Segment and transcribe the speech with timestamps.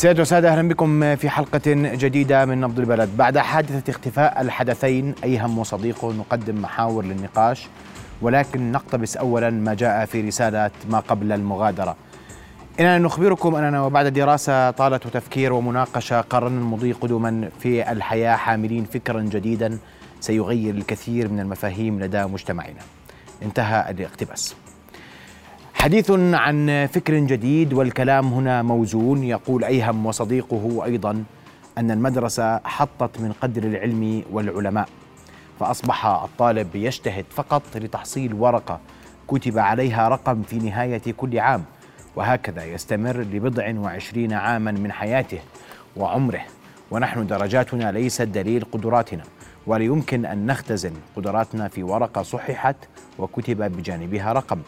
[0.00, 3.16] سيادة وسادة أهلا بكم في حلقة جديدة من نبض البلد.
[3.16, 7.68] بعد حادثة اختفاء الحدثين أيهم وصديقه نقدم محاور للنقاش
[8.22, 11.96] ولكن نقتبس أولا ما جاء في رسالة ما قبل المغادرة.
[12.80, 19.20] إننا نخبركم أننا وبعد دراسة طالت وتفكير ومناقشة قررنا المضي قدما في الحياة حاملين فكرا
[19.20, 19.78] جديدا
[20.20, 22.80] سيغير الكثير من المفاهيم لدى مجتمعنا.
[23.42, 24.54] انتهى الاقتباس.
[25.80, 29.24] حديث عن فكر جديد والكلام هنا موزون.
[29.24, 31.24] يقول أيهم وصديقه أيضا
[31.78, 34.88] أن المدرسة حطت من قدر العلم والعلماء
[35.60, 38.80] فأصبح الطالب يجتهد فقط لتحصيل ورقة
[39.28, 41.64] كتب عليها رقم في نهاية كل عام
[42.16, 45.38] وهكذا يستمر لبضع وعشرين عاما من حياته
[45.96, 46.42] وعمره.
[46.90, 49.22] ونحن درجاتنا ليست دليل قدراتنا
[49.66, 52.76] ولا يمكن أن نختزن قدراتنا في ورقة صححت
[53.18, 54.58] وكتب بجانبها رقم.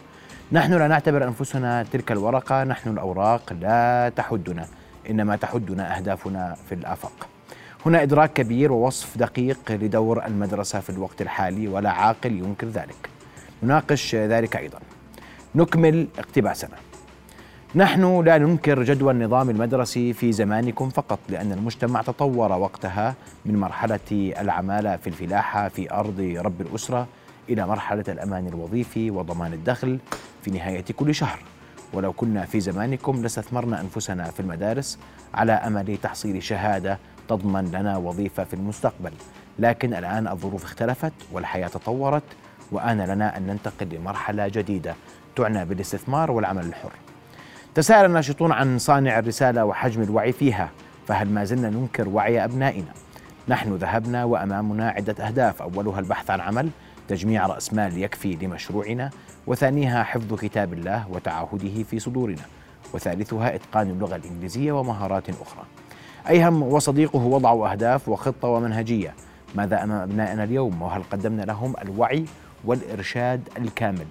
[0.53, 4.65] نحن لا نعتبر أنفسنا تلك الورقة نحن الأوراق لا تحدنا
[5.09, 7.27] إنما تحدنا أهدافنا في الافق
[7.85, 13.09] هنا إدراك كبير ووصف دقيق لدور المدرسة في الوقت الحالي ولا عاقل ينكر ذلك.
[13.63, 14.79] نناقش ذلك أيضا.
[15.55, 16.77] نكمل اقتباسنا.
[17.75, 24.33] نحن لا ننكر جدوى النظام المدرسي في زمانكم فقط لأن المجتمع تطور وقتها من مرحلة
[24.41, 27.07] العمالة في الفلاحة في أرض رب الأسرة
[27.49, 29.99] إلى مرحلة الأمان الوظيفي وضمان الدخل
[30.41, 31.39] في نهاية كل شهر.
[31.93, 34.99] ولو كنا في زمانكم لاستثمرنا أنفسنا في المدارس
[35.33, 39.11] على أمل تحصيل شهادة تضمن لنا وظيفة في المستقبل.
[39.59, 42.23] لكن الآن الظروف اختلفت والحياة تطورت
[42.71, 44.95] وآن لنا أن ننتقل لمرحلة جديدة
[45.35, 46.91] تعنى بالاستثمار والعمل الحر.
[47.75, 50.69] تساءل الناشطون عن صانع الرسالة وحجم الوعي فيها
[51.07, 52.93] فهل ما زلنا ننكر وعي أبنائنا؟
[53.47, 56.69] نحن ذهبنا وأمامنا عدة أهداف أولها البحث عن عمل
[57.07, 59.09] تجميع رأس مال يكفي لمشروعنا
[59.47, 62.41] وثانيها حفظ كتاب الله وتعاهده في صدورنا
[62.93, 65.65] وثالثها إتقان اللغة الإنجليزية ومهارات أخرى.
[66.29, 69.13] أيهم وصديقه وضعوا أهداف وخطة ومنهجية.
[69.55, 72.25] ماذا أمام أبنائنا اليوم وهل قدمنا لهم الوعي
[72.65, 74.05] والإرشاد الكامل؟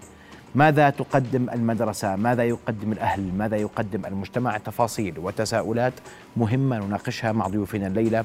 [0.55, 5.93] ماذا تقدم المدرسة؟ ماذا يقدم الأهل؟ ماذا يقدم المجتمع؟ تفاصيل وتساؤلات
[6.37, 8.25] مهمة نناقشها مع ضيوفنا الليلة.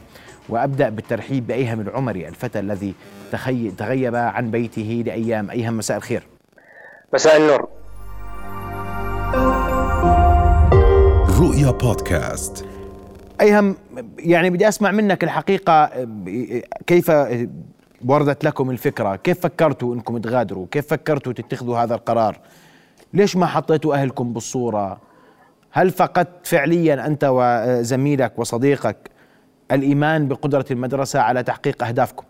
[0.49, 2.93] وأبدأ بالترحيب بأيهم العمري الفتى الذي
[3.77, 5.49] تغيب عن بيته لأيام.
[5.49, 6.23] أيهم مساء الخير.
[7.13, 7.67] مساء النور.
[11.39, 12.65] رؤيا بودكاست.
[13.41, 13.75] أيهم
[14.19, 15.89] يعني بدي أسمع منك الحقيقة
[16.87, 17.11] كيف
[18.05, 19.15] وردت لكم الفكرة.
[19.15, 22.39] كيف فكرتوا أنكم تغادروا؟ كيف فكرتوا تتخذوا هذا القرار؟
[23.13, 24.99] ليش ما حطيتوا أهلكم بالصورة؟
[25.71, 28.97] هل فقدت فعليا أنت وزميلك وصديقك
[29.71, 32.23] الإيمان بقدرة المدرسة على تحقيق أهدافكم؟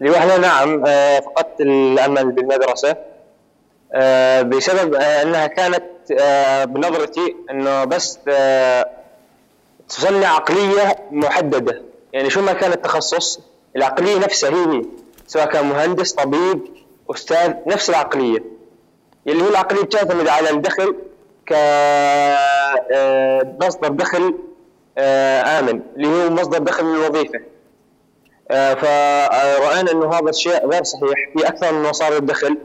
[0.00, 2.96] لوحدة نعم آه، فقدت الأمل بالمدرسة
[3.92, 5.84] آه، بسبب آه، أنها كانت
[6.68, 8.18] بنظرتي أنه بس
[9.88, 11.89] تصنع عقلية محددة.
[12.12, 13.40] يعني شو ما كان التخصص
[13.76, 14.82] العقلية نفسها هي
[15.26, 16.60] سواء كان مهندس طبيب
[17.10, 18.44] أستاذ نفس العقلية.
[19.26, 20.94] اللي هي العقلية بتعتمد على الدخل
[21.46, 21.56] كمصدر
[23.86, 24.34] آه، دخل
[24.98, 27.40] آه، آمن اللي هو مصدر دخل للوظيفة.
[28.50, 31.14] آه، فرأينا إنه هذا الشيء غير صحيح.
[31.36, 32.58] في أكثر من مصادر دخل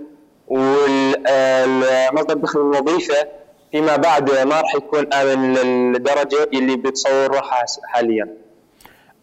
[0.48, 3.28] والمصدر دخل الوظيفه
[3.72, 7.42] فيما بعد ما راح يكون آمن للدرجة اللي بتصورها
[7.84, 8.45] حاليا.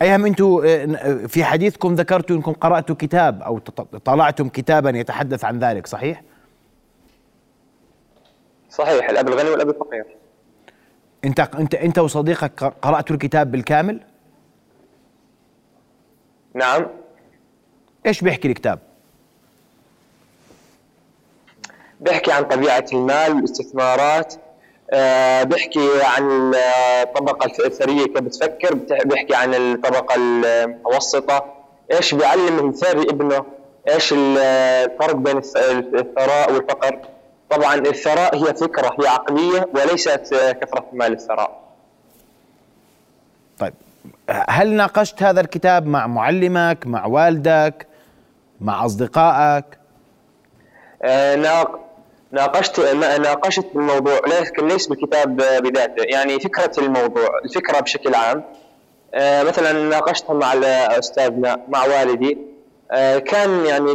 [0.03, 3.59] أيهم أنتم آه، في حديثكم ذكرتوا أنكم قرأتوا كتاب أو
[4.05, 6.23] طلعتم كتابا يتحدث عن ذلك صحيح؟
[8.71, 10.05] صحيح الأب الغني والأب الفقير
[11.25, 14.01] أنت أنت أنت وصديقك قراتوا الكتاب بالكامل؟
[16.55, 16.87] نعم
[18.07, 18.79] إيش بيحكي الكتاب؟
[22.01, 24.52] بيحكي عن طبيعة المال والاستثمارات آه،
[25.45, 26.53] بيحكي عن
[27.03, 31.45] الطبقة الثرية كيف بتفكر؟ بيحكي عن الطبقة المتوسطة.
[31.93, 33.45] إيش بيعلم الثري ابنه؟
[33.89, 36.99] إيش الفرق بين الثراء والفقر؟
[37.51, 41.63] طبعا الثراء هي فكرة هي عقلية وليست كثرة مال الثراء.
[43.59, 43.75] طيب
[44.31, 47.87] هل ناقشت هذا الكتاب مع معلمك مع والدك
[48.61, 49.65] مع أصدقائك؟
[51.03, 51.35] آه
[52.33, 58.45] ناقشت ناقشت الموضوع لكن ليس بالكتاب بذاته؟ يعني فكرة الموضوع الفكرة بشكل عام.
[59.15, 60.53] آه، مثلا ناقشتها مع
[60.99, 62.39] أستاذنا مع والدي.
[62.91, 63.93] آه، كان يعني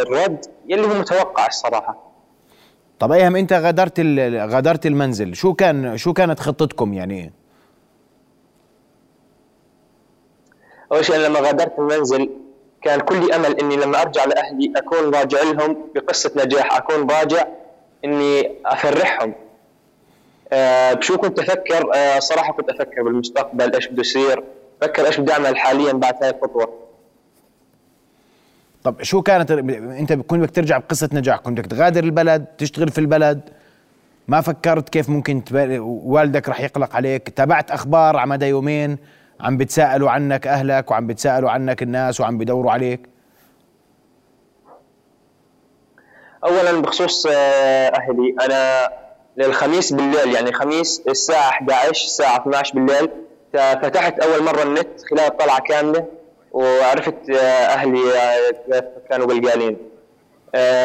[0.00, 2.12] الرد يلي هو متوقع الصراحة.
[2.98, 4.00] طب أيهم أنت غادرت
[4.52, 7.32] غادرت المنزل؟ شو كان شو كانت خطتكم يعني؟
[10.92, 12.30] أول شيء لما غادرت المنزل
[12.84, 17.46] كان كل أمل إني لما أرجع لأهلي أكون راجع لهم بقصة نجاح أكون راجع
[18.04, 19.34] إني أفرحهم.
[20.52, 24.44] آه، بشو كنت أفكر؟ آه، صراحة كنت أفكر بالمستقبل إيش بده يصير.
[24.80, 26.78] فكر إيش بدي أعمل حاليا بعد هاي الخطوة.
[28.84, 32.98] طب شو كانت أنت كنت بدك ترجع بقصة نجاح كنت بدك تغادر البلد تشتغل في
[32.98, 33.40] البلد؟
[34.28, 35.42] ما فكرت كيف ممكن.
[35.82, 38.98] والدك رح يقلق عليك؟ تابعت أخبار على مدى يومين؟
[39.42, 43.08] عم بتسألوا عنك أهلك وعم بتسألوا عنك الناس وعم بدوروا عليك؟
[46.44, 48.88] اولا بخصوص آه، أهلي أنا
[49.36, 53.08] للخميس بالليل يعني خميس الساعة 11 الساعة 12 بالليل
[53.52, 56.06] فتحت أول مرة النت خلال طلعه كاملة
[56.52, 57.36] وعرفت آه،
[57.66, 58.00] أهلي
[58.72, 59.76] آه، كانوا قلقانين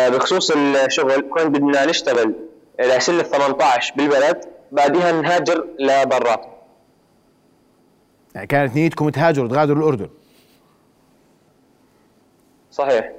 [0.10, 2.34] بخصوص الشغل كنت بدنا نشتغل
[2.80, 6.57] إلى سن ال 18 بالبلد بعدها نهاجر لبرات
[8.38, 10.10] يعني كانت نيتكم تهاجروا تغادروا الأردن.
[12.72, 13.12] صحيح.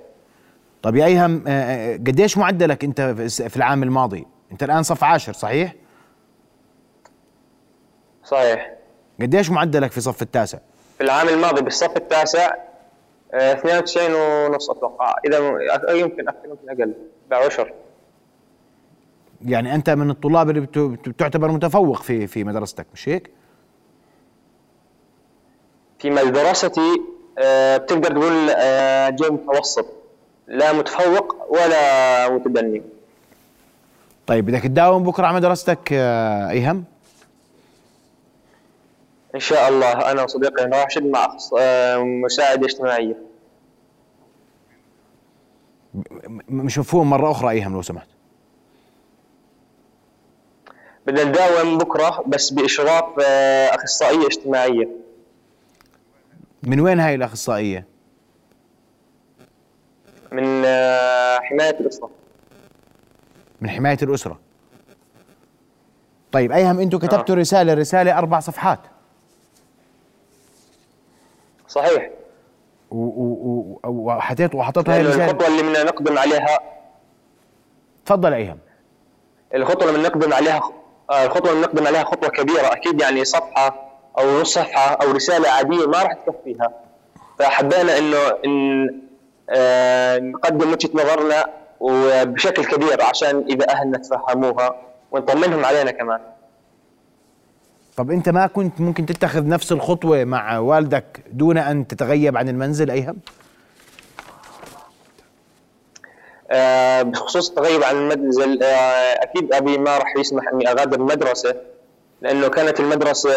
[0.82, 5.32] طب يا أيهم آه، آه، قديش معدلك أنت في العام الماضي؟ أنت الآن صف عاشر
[5.32, 5.74] صحيح؟
[8.24, 8.74] صحيح.
[9.20, 10.58] قديش معدلك في صف التاسع؟
[10.98, 12.54] في العام الماضي بالصف التاسع
[13.34, 15.14] 92 آه، ونص أتوقع.
[15.26, 15.38] إذا
[15.92, 16.94] يمكن أكثر يمكن أقل.
[17.30, 17.72] بعشر
[19.44, 20.60] يعني أنت من الطلاب اللي
[21.06, 23.37] بتعتبر متفوق في في مدرستك مش هيك؟
[25.98, 27.02] في مدرستي
[27.76, 28.46] بتقدر تقول
[29.16, 29.86] جاي متوسط
[30.46, 32.82] لا متفوق ولا متدني.
[34.26, 35.92] طيب بدك تداوم بكرة على مدرستك
[36.50, 36.84] أيهم؟
[39.34, 40.10] إن شاء الله.
[40.10, 41.36] أنا وصديقي راشد مع
[42.24, 43.16] مساعدة اجتماعية.
[46.48, 48.08] مش مفهوم مرة أخرى أيهم لو سمحت.
[51.06, 54.88] بدنا نداوم بكرة بس بإشراف آه، أخصائية اجتماعية.
[56.62, 57.86] من وين هاي الأخصائية؟
[60.32, 62.10] من آه، حماية الأسرة.
[63.60, 64.38] من حماية الأسرة.
[66.32, 67.38] طيب أيهم أنتم كتبتوا آه.
[67.38, 68.80] رسالة؟ رسالة أربع صفحات.
[71.68, 72.10] صحيح.
[72.90, 75.24] وحطيت وحطيتوا هاي الرسالة.
[75.24, 76.58] الخطوة اللي بدنا نقدم عليها.
[78.06, 78.58] تفضل أيهم.
[79.54, 80.60] الخطوة اللي بنقدم عليها
[81.10, 83.87] آه، الخطوة اللي بنقدم عليها خطوة كبيرة أكيد يعني صفحة
[84.18, 86.70] أو نص صفحه أو رسالة عادية ما راح تكفيها.
[87.38, 88.90] فحبينا إنه إن
[89.50, 91.46] آه، نقدم وجهة نظرنا
[91.80, 94.76] وبشكل كبير عشان إذا أهلنا تفهموها
[95.10, 96.20] ونطمنهم علينا كمان.
[97.96, 102.90] طب أنت ما كنت ممكن تتخذ نفس الخطوة مع والدك دون أن تتغيب عن المنزل
[102.90, 103.16] أيهم؟
[106.50, 111.56] آه بخصوص التغيب عن المنزل آه أكيد أبي ما راح يسمح إني أغادر المدرسة.
[112.20, 113.30] لأنه كانت المدرسة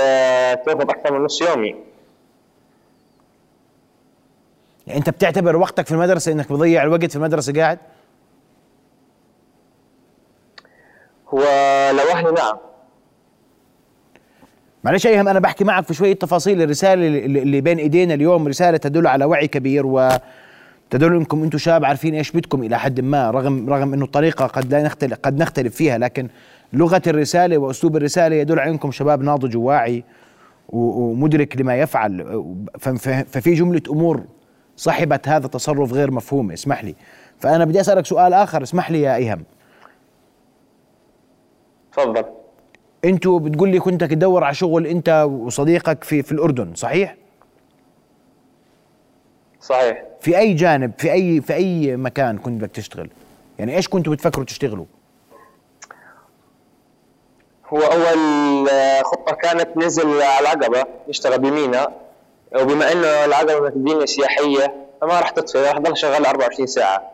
[0.54, 1.76] تاخذ أكثر من نص يومي
[4.88, 7.80] يعني أنت بتعتبر وقتك في المدرسة إنك بضيع الوقت في المدرسة قاعد؟
[11.30, 11.40] هو
[11.92, 12.58] لو أهلي نعم
[14.84, 19.08] معلش ايهم أنا بحكي معك في شوية تفاصيل الرسالة اللي بين إيدينا اليوم رسالة تدل
[19.08, 20.10] على وعي كبير و
[20.90, 24.72] تدل إنكم أنتم شباب عارفين إيش بدكم إلى حد ما رغم رغم إنه الطريقة قد
[24.74, 26.28] لا نختلف قد نختلف فيها لكن
[26.74, 30.04] لغة الرسالة وأسلوب الرسالة يدل على انكم شباب ناضج وواعي
[30.70, 32.44] ومدرك لما يفعل.
[33.28, 34.24] ففي جملة أمور
[34.76, 36.96] صاحبت هذا التصرف غير مفهوم اسمح لي.
[37.40, 38.64] فأنا بدي أسألك سؤال آخر.
[38.64, 39.44] اسمح لي يا إيهم.
[41.92, 42.24] تفضل.
[43.06, 47.16] أنتوا بتقول لي كنت تدور على شغل أنت وصديقك في في الأردن صحيح؟
[49.60, 50.04] صحيح.
[50.20, 53.10] في أي جانب في اي في أي مكان كنت بدك تشتغل؟
[53.60, 54.86] يعني إيش كنتوا بتفكروا تشتغلوا؟
[57.74, 58.68] هو أول
[59.06, 61.92] خطة كانت نزل على العقبة نشتغل بمينا.
[62.56, 67.12] وبما إنه العقبة مدينه سياحية فما راح تطفي راح تضل شغال 24 ساعة.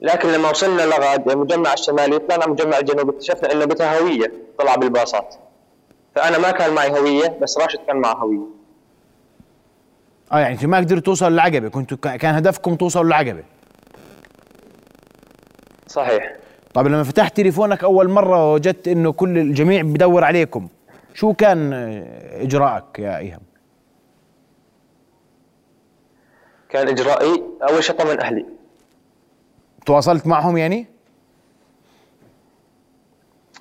[0.00, 5.34] لكن لما وصلنا لغد المجمع الشمالي طلعنا مجمع الجنوب اكتشفنا إنه بتها هوية طلع بالباصات.
[6.14, 8.46] فأنا ما كان معي هوية بس راشد كان معه هوية.
[10.32, 13.42] آه يعني أنت ما قدرتوا توصلوا للعقبة كنتوا كان هدفكم توصلوا للعقبة.
[15.86, 16.39] صحيح.
[16.74, 20.68] طيب لما فتحت تليفونك أول مرة وجدت إنه كل الجميع بدور عليكم
[21.14, 21.72] شو كان
[22.40, 23.40] إجراءك يا ايهم
[26.68, 27.42] كان إجرائي.
[27.62, 28.46] أول شيء طمن أهلي.
[29.86, 30.86] تواصلت معهم يعني؟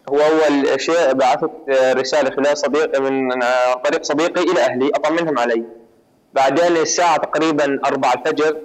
[0.09, 3.29] هو أول شيء بعثت رسالة خلال صديق من
[3.85, 5.63] طريق صديقي إلى أهلي اطمنهم علي.
[6.33, 8.57] بعدين الساعة تقريبا 4 الفجر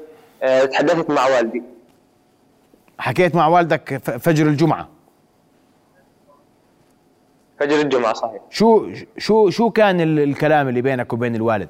[0.43, 1.63] آه، تحدثت مع والدي.
[2.99, 4.89] حكيت مع والدك فجر الجمعة.
[7.61, 8.43] فجر الجمعة صحيح.
[8.51, 11.69] شو شو شو كان الكلام اللي بينك وبين الوالد؟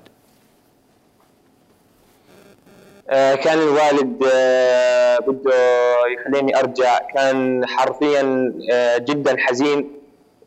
[3.11, 5.55] آه، كان الوالد آه، بده
[6.07, 6.99] يخليني أرجع.
[7.15, 8.53] كان حرفيا
[8.99, 9.91] جدا حزين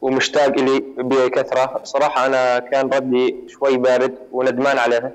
[0.02, 1.82] ومشتاق لي بكثرة.
[1.84, 5.12] صراحة أنا كان ردي شوي بارد وندمان عليها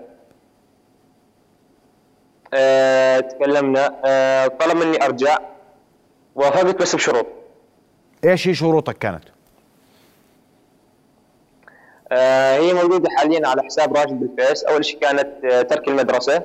[2.54, 3.88] أه تكلمنا.
[4.61, 5.38] طلب مني أرجع.
[6.35, 7.27] وافقت بس بشروط.
[8.25, 9.25] إيش هي شروطك كانت؟
[12.12, 16.43] آه هي موجودة حاليا على حساب راشد بالفيس أول شيء كانت آه ترك المدرسة.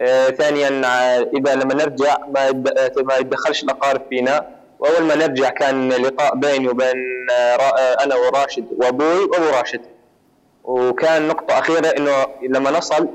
[0.00, 2.52] آه ثانيا آه إذا لما نرجع ما
[2.96, 4.48] ما يتدخلش الأقارب فينا.
[4.78, 9.80] وأول ما نرجع كان لقاء بيني وبين آه أنا وراشد وأبوي وأبو راشد.
[10.64, 13.08] وكان نقطة أخيرة إنه لما نصل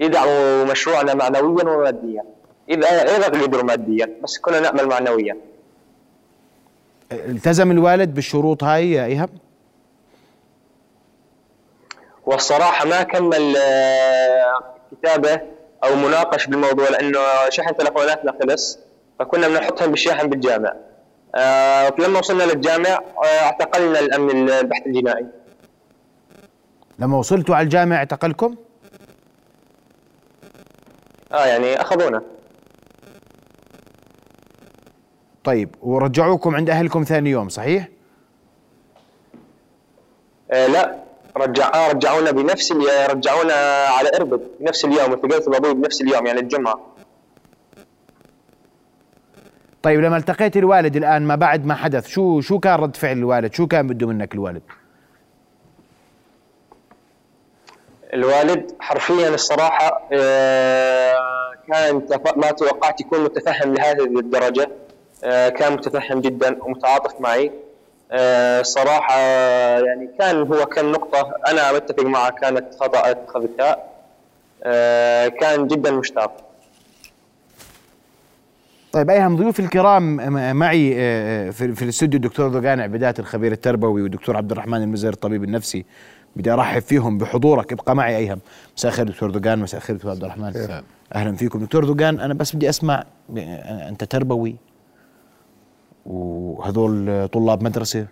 [0.00, 2.24] يدعموا مشروعنا معنويا وماديا.
[2.68, 5.36] إذا إذا قدروا ماديا بس كنا نأمل معنويا.
[7.12, 9.30] التزم الوالد بالشروط هاي يا إيهاب؟
[12.26, 13.56] والصراحة ما كمل
[14.92, 15.40] كتابة
[15.84, 18.78] أو مناقش بالموضوع لأنه شحن تلفوناتنا خلص
[19.18, 20.72] فكنا بنحطهم بالشاحن بالجامع
[21.34, 25.26] آه لما وصلنا للجامع آه اعتقلنا الأمن البحث الجنائي
[26.98, 28.56] لما وصلتوا على الجامع اعتقلكم؟
[31.32, 32.22] آه يعني أخذونا
[35.50, 37.88] طيب ورجعوكم عند أهلكم ثاني يوم صحيح؟
[40.50, 40.96] آه لا
[41.36, 42.72] رجع آه رجعونا بنفس
[43.10, 43.54] رجعونا
[43.86, 46.80] على إربد بنفس اليوم التقيت بابوي بنفس اليوم يعني الجمعة
[49.82, 53.54] طيب لما التقيت الوالد الآن ما بعد ما حدث شو شو كان رد فعل الوالد؟
[53.54, 54.62] شو كان بده منك الوالد؟
[58.14, 61.14] الوالد حرفيا الصراحة آه
[61.68, 62.02] كان
[62.36, 64.89] ما توقعت يكون متفهم لهذه الدرجة آه
[65.22, 67.52] كان متفهم جدا ومتعاطف معي.
[68.12, 69.18] آه صراحة
[69.78, 73.76] يعني كان هو كان نقطة أنا متفق معه كانت خطأ اتخذتها
[74.64, 76.44] آه كان جدا مشتاق.
[78.92, 80.94] طيب أيهم ضيوف الكرام معي
[81.52, 85.84] في, في الاستوديو الدكتور ذوقان عبيدات الخبير التربوي والدكتور عبد الرحمن المزير الطبيب النفسي.
[86.36, 87.72] بدي أرحب فيهم بحضورك.
[87.72, 88.40] ابقى معي أيهم.
[88.76, 90.82] مساء الخير دكتور ذوقان مساء الخير دكتور عبد الرحمن.
[91.14, 91.58] أهلا فيكم.
[91.64, 93.04] دكتور ذوقان أنا بس بدي أسمع
[93.88, 94.56] أنت تربوي
[96.06, 98.06] وهذول طلاب مدرسة.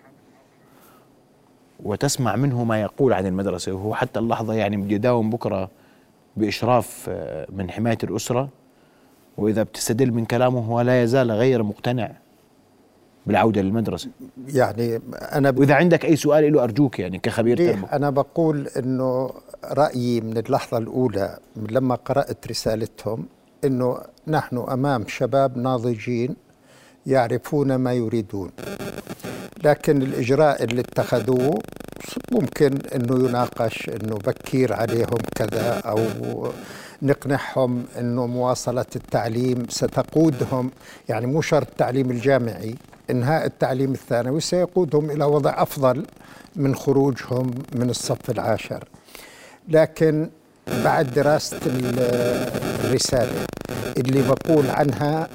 [1.83, 5.69] وتسمع منه ما يقول عن المدرسة وهو حتى اللحظة يعني بده يداوم بكرة
[6.37, 7.09] بإشراف
[7.49, 8.49] من حماية الأسرة.
[9.37, 12.11] وإذا بتستدل من كلامه هو لا يزال غير مقتنع
[13.25, 14.09] بالعودة للمدرسة.
[14.47, 19.29] يعني أنا وإذا عندك أي سؤال له أرجوك يعني كخبير تربوي أنا بقول أنه
[19.63, 23.25] رأيي من اللحظة الأولى لما قرأت رسالتهم
[23.65, 26.35] أنه نحن أمام شباب ناضجين
[27.05, 28.51] يعرفون ما يريدون.
[29.63, 31.59] لكن الإجراء اللي اتخذوه
[32.31, 35.99] ممكن أنه يناقش أنه بكير عليهم كذا أو
[37.01, 40.71] نقنعهم أنه مواصلة التعليم ستقودهم.
[41.09, 42.75] يعني مو شرط التعليم الجامعي
[43.09, 46.05] إنهاء التعليم الثانوي سيقودهم إلى وضع أفضل
[46.55, 48.83] من خروجهم من الصف العاشر.
[49.67, 50.29] لكن
[50.67, 53.45] بعد دراسة الرسالة
[53.97, 55.29] اللي بقول عنها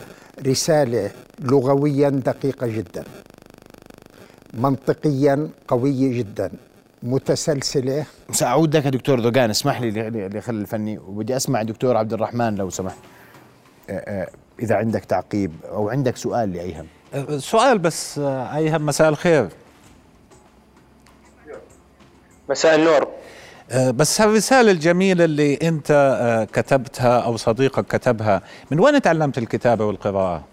[0.46, 1.10] رسالة
[1.40, 3.04] لغويا دقيقة جدا.
[4.54, 6.50] منطقيا قوية جدا.
[7.02, 8.06] متسلسلة.
[8.32, 12.96] سأعود لك دكتور ذوقان اسمح لي لخل الفني وبدي أسمع دكتور عبد الرحمن لو سمحت.
[14.60, 16.86] إذا عندك تعقيب أو عندك سؤال لأيهم.
[17.38, 19.48] سؤال بس أيهم مساء الخير.
[22.48, 23.08] مساء النور.
[23.92, 30.44] بس هالرسالة الجميلة اللي أنت كتبتها أو صديقك كتبها من وين تعلمت الكتابة والقراءة؟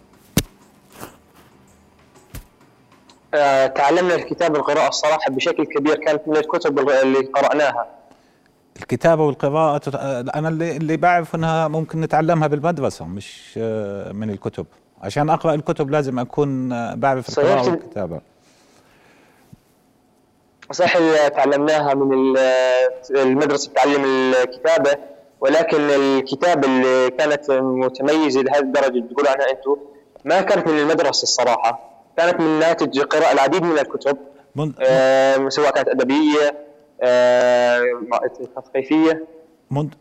[3.34, 7.88] آه تعلمنا الكتابة والقراءة الصراحة بشكل كبير كانت من الكتب اللي قرأناها.
[8.78, 9.82] الكتابة والقراءة
[10.36, 13.58] أنا اللي, اللي بعرف أنها ممكن نتعلمها بالمدرسة مش
[14.14, 14.66] من الكتب.
[15.02, 18.22] عشان أقرأ الكتب لازم أكون بعرف القراءة والكتابة.
[20.72, 22.38] صحيح تعلمناها من
[23.16, 24.92] المدرسة تعلم الكتابة
[25.42, 29.76] ولكن الكتابة اللي كانت متميزة لهذه الدرجة تقول عنها أنتم
[30.26, 31.91] ما كانت من المدرسة الصراحة.
[32.22, 34.18] كانت من ناتج قراءة العديد من الكتب.
[34.56, 36.56] من آه سواء كانت أدبية
[37.02, 37.82] آه
[38.56, 39.26] تثقيفية.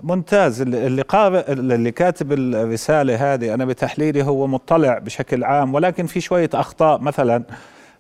[0.03, 0.61] ممتاز.
[0.61, 6.50] اللي قارئ اللي كاتب الرسالة هذه أنا بتحليلي هو مطلع بشكل عام ولكن في شوية
[6.55, 7.43] أخطاء مثلا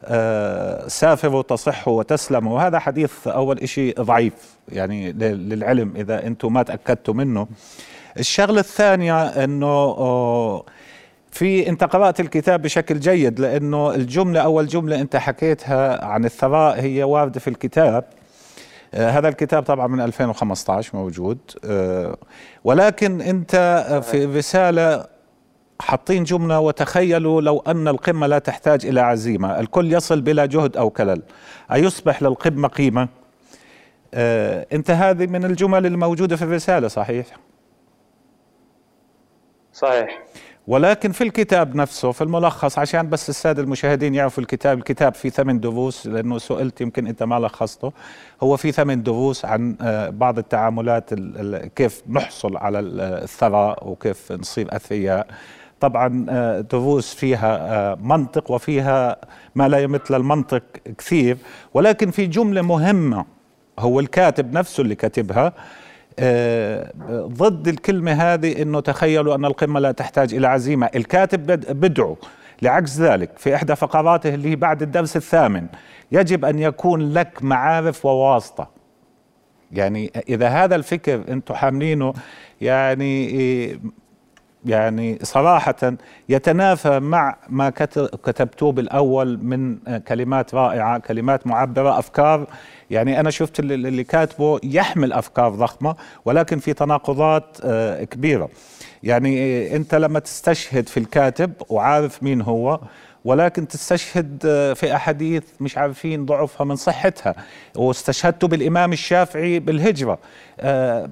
[0.04, 4.34] آه سافروا تصحوا وتسلموا وهذا حديث أول إشي ضعيف
[4.68, 7.46] يعني للعلم إذا أنتم ما تأكدتوا منه.
[8.18, 10.62] الشغلة الثانية أنه
[11.30, 17.02] في انت قرات الكتاب بشكل جيد لأنه الجملة أول جملة أنت حكيتها عن الثراء هي
[17.02, 18.04] واردة في الكتاب.
[18.94, 21.38] آه هذا الكتاب طبعا من 2015 موجود.
[21.64, 22.16] آه
[22.64, 23.56] ولكن أنت
[24.10, 25.06] في الرساله
[25.80, 29.60] حاطين جملة وتخيلوا لو أن القمة لا تحتاج إلى عزيمة.
[29.60, 31.22] الكل يصل بلا جهد أو كلل.
[31.72, 33.08] أيصبح للقمة قيمة؟
[34.14, 37.26] آه أنت هذه من الجمل الموجودة في الرسالة صحيح؟
[39.72, 40.22] صحيح.
[40.70, 45.60] ولكن في الكتاب نفسه في الملخص عشان بس السادة المشاهدين يعرفوا الكتاب الكتاب فيه ثمان
[45.60, 47.92] دروس لأنه سئلت يمكن أنت ما لخصته.
[48.42, 51.14] هو في ثمان دروس عن آه، بعض التعاملات
[51.76, 55.26] كيف نحصل على الثراء وكيف نصير أثرياء.
[55.80, 59.16] طبعا آه، دروس فيها آه، منطق وفيها
[59.54, 60.62] ما لا يمثل المنطق
[60.98, 61.36] كثير.
[61.74, 63.24] ولكن في جملة مهمة
[63.78, 65.46] هو الكاتب نفسه اللي كاتبها.
[65.46, 65.52] آه،
[67.10, 70.90] ضد الكلمة هذه إنه تخيلوا أن القمة لا تحتاج إلى عزيمة.
[70.94, 71.46] الكاتب
[71.80, 72.16] بدعو
[72.62, 75.66] لعكس ذلك في إحدى فقراته اللي هي بعد الدرس الثامن.
[76.12, 78.68] يجب أن يكون لك معارف وواسطة.
[79.72, 82.14] يعني إذا هذا الفكر أنتم حاملينه
[82.60, 83.80] يعني
[84.64, 85.96] يعني صراحة
[86.28, 87.70] يتنافى مع ما
[88.24, 92.46] كتبتوه بالأول من كلمات رائعة كلمات معبرة أفكار.
[92.90, 98.48] يعني أنا شفت اللي كاتبه يحمل أفكار ضخمة ولكن في تناقضات آه، كبيرة.
[99.02, 102.80] يعني أنت لما تستشهد في الكاتب وعارف مين هو
[103.24, 107.34] ولكن تستشهد آه، في أحاديث مش عارفين ضعفها من صحتها
[107.76, 110.18] واستشهدت بالإمام الشافعي بالهجرة.
[110.60, 111.10] آه،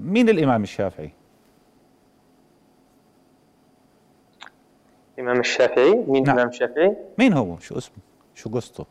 [0.00, 1.23] مين الإمام الشافعي؟
[5.18, 6.34] الإمام الشافعي مين نعم.
[6.34, 7.96] الإمام الشافعي؟ مين هو؟ شو اسمه؟
[8.34, 8.86] شو قصته؟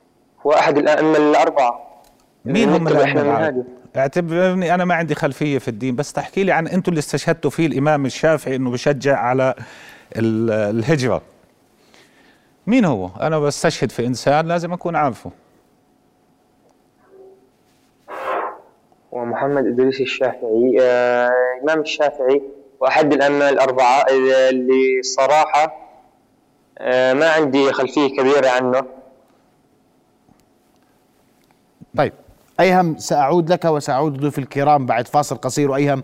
[0.45, 2.01] هو أحد الأئمة الأربعة
[2.45, 3.65] مين هم الأئمة
[3.95, 7.67] اعتبرني أنا ما عندي خلفية في الدين بس تحكي لي عن أنتم اللي استشهدتوا فيه
[7.67, 9.53] الإمام الشافعي إنه بشجع على
[10.15, 11.21] الهجرة
[12.67, 15.31] مين هو؟ أنا بستشهد في إنسان لازم أكون عارفه
[19.11, 22.41] ومحمد إدريس الشافعي آه الإمام الشافعي
[22.79, 24.05] وأحد الأئمة الأربعة
[24.49, 25.82] اللي صراحة آه
[27.13, 28.83] ما عندي خلفية كبيرة عنه.
[31.97, 32.13] طيب
[32.59, 35.71] أيهم سأعود لك وسأعود ضيوف الكرام بعد فاصل قصير.
[35.71, 36.03] وأيهم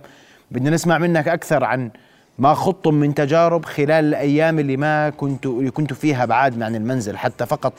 [0.51, 1.91] بدنا نسمع منك أكثر عن
[2.39, 7.17] ما خضتم من تجارب خلال الأيام اللي ما كنت اللي كنت فيها بعاد عن المنزل
[7.17, 7.73] حتى فقط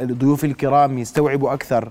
[0.00, 1.88] الضيوف الكرام يستوعبوا أكثر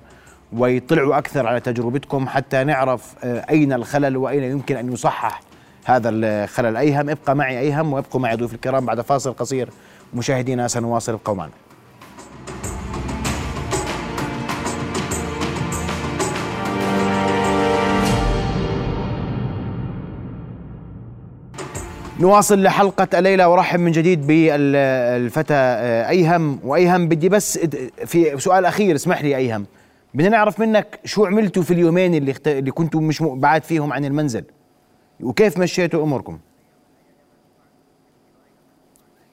[0.54, 5.42] ويطلعوا أكثر على تجربتكم حتى نعرف آه، أين الخلل وأين يمكن أن يصحح.
[5.86, 9.70] هذا الخلل أيهم ابقى معي أيهم وابقوا معي ضيوف الكرام بعد فاصل قصير.
[10.14, 11.52] مشاهدينا سنواصل ابقوا معنا
[22.20, 25.54] نواصل لحلقة الليلة ورحب من جديد بالفتى
[26.10, 27.08] أيهم وأيهم.
[27.08, 27.60] بدي بس
[28.06, 29.66] في سؤال أخير اسمح لي أيهم.
[30.14, 32.34] بدنا نعرف منك شو عملتوا في اليومين اللي.
[32.48, 34.44] اللي كنتوا مش بعاد فيهم عن المنزل؟
[35.24, 36.40] وكيف مشيتوا أموركم؟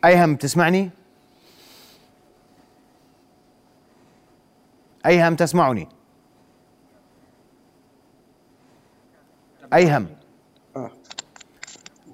[0.05, 0.91] أيهم تسمعني؟
[5.07, 5.89] أيهم تسمعني؟
[9.75, 10.07] أيهم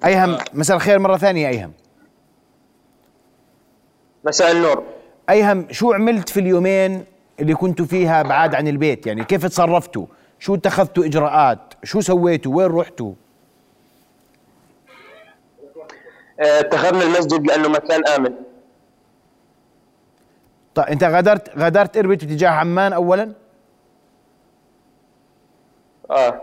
[0.05, 1.73] ايهم مساء الخير مرة ثانية ايهم
[4.25, 4.83] مساء النور.
[5.29, 7.05] ايهم شو عملت في اليومين
[7.39, 10.05] اللي كنتوا فيها بعاد عن البيت؟ يعني كيف تصرفتوا
[10.39, 13.13] شو اتخذتوا إجراءات؟ شو سويتوا؟ وين رحتوا
[14.89, 15.87] آه،
[16.39, 18.33] اتخذنا المسجد لأنه مكان آمن.
[20.75, 23.33] طيب أنت غادرت غادرت اربد اتجاه عمان اولا؟
[26.11, 26.41] آه.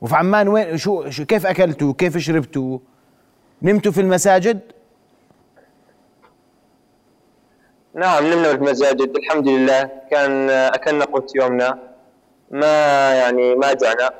[0.00, 2.78] وفي عمان وين؟ شو, شو كيف أكلتوا؟ كيف شربتوا؟
[3.62, 4.60] نمتوا في المساجد؟
[7.94, 9.16] نعم نمنا في المساجد.
[9.16, 9.90] الحمد لله.
[10.10, 11.78] كان أكلنا قوت يومنا.
[12.50, 12.66] ما
[13.14, 14.10] يعني ما جعنا.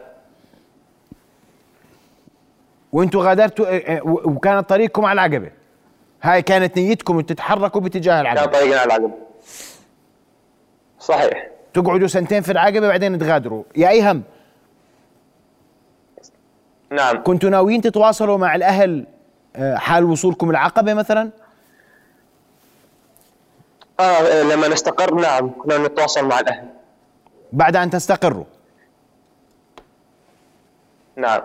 [2.93, 5.51] وانتوا غادرتوا إيه، إيه، وكانت طريقكم على العقبة.
[6.23, 8.41] هاي كانت نيتكم تتحركوا باتجاه العقبة.
[8.41, 9.11] كان طريقنا على العقبة.
[10.99, 11.49] صحيح.
[11.75, 13.65] تقعدوا سنتين في العقبة بعدين تغادروا.
[13.77, 14.23] يا ايهم.
[16.91, 17.23] نعم.
[17.23, 19.07] كنتوا ناويين تتواصلوا مع الأهل
[19.57, 21.31] آه، حال وصولكم العقبة مثلا؟
[24.01, 25.51] آه لما نستقر نعم.
[25.51, 26.69] كنا نتواصل مع الأهل.
[27.53, 28.45] بعد أن تستقروا.
[31.17, 31.41] نعم.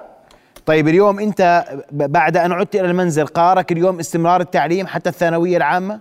[0.65, 5.99] طيب اليوم أنت بعد أن عدت إلى المنزل قارك اليوم استمرار التعليم حتى الثانوية العامة؟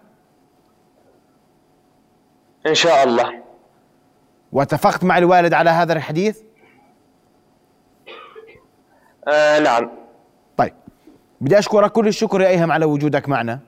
[2.67, 3.43] إن شاء الله.
[4.53, 6.39] واتفقت مع الوالد على هذا الحديث؟
[9.29, 9.91] آه نعم.
[10.57, 10.73] طيب
[11.41, 13.59] بدي أشكرك كل الشكر يا ايهم على وجودك معنا.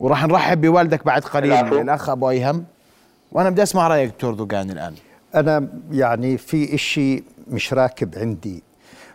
[0.00, 2.64] وراح نرحب بوالدك بعد قليل الأخ أبو ايهم
[3.32, 4.94] وأنا بدي أسمع رأيك دكتور دوغان الآن.
[5.34, 8.62] أنا يعني في إشي مش راكب عندي.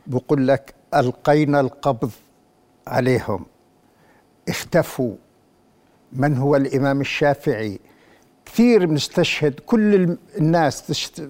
[0.08, 2.12] بقول لك ألقينا القبض
[2.88, 3.46] عليهم.
[4.50, 5.16] اختفوا.
[6.14, 7.80] من هو الإمام الشافعي؟
[8.46, 10.88] كثير بنستشهد كل الناس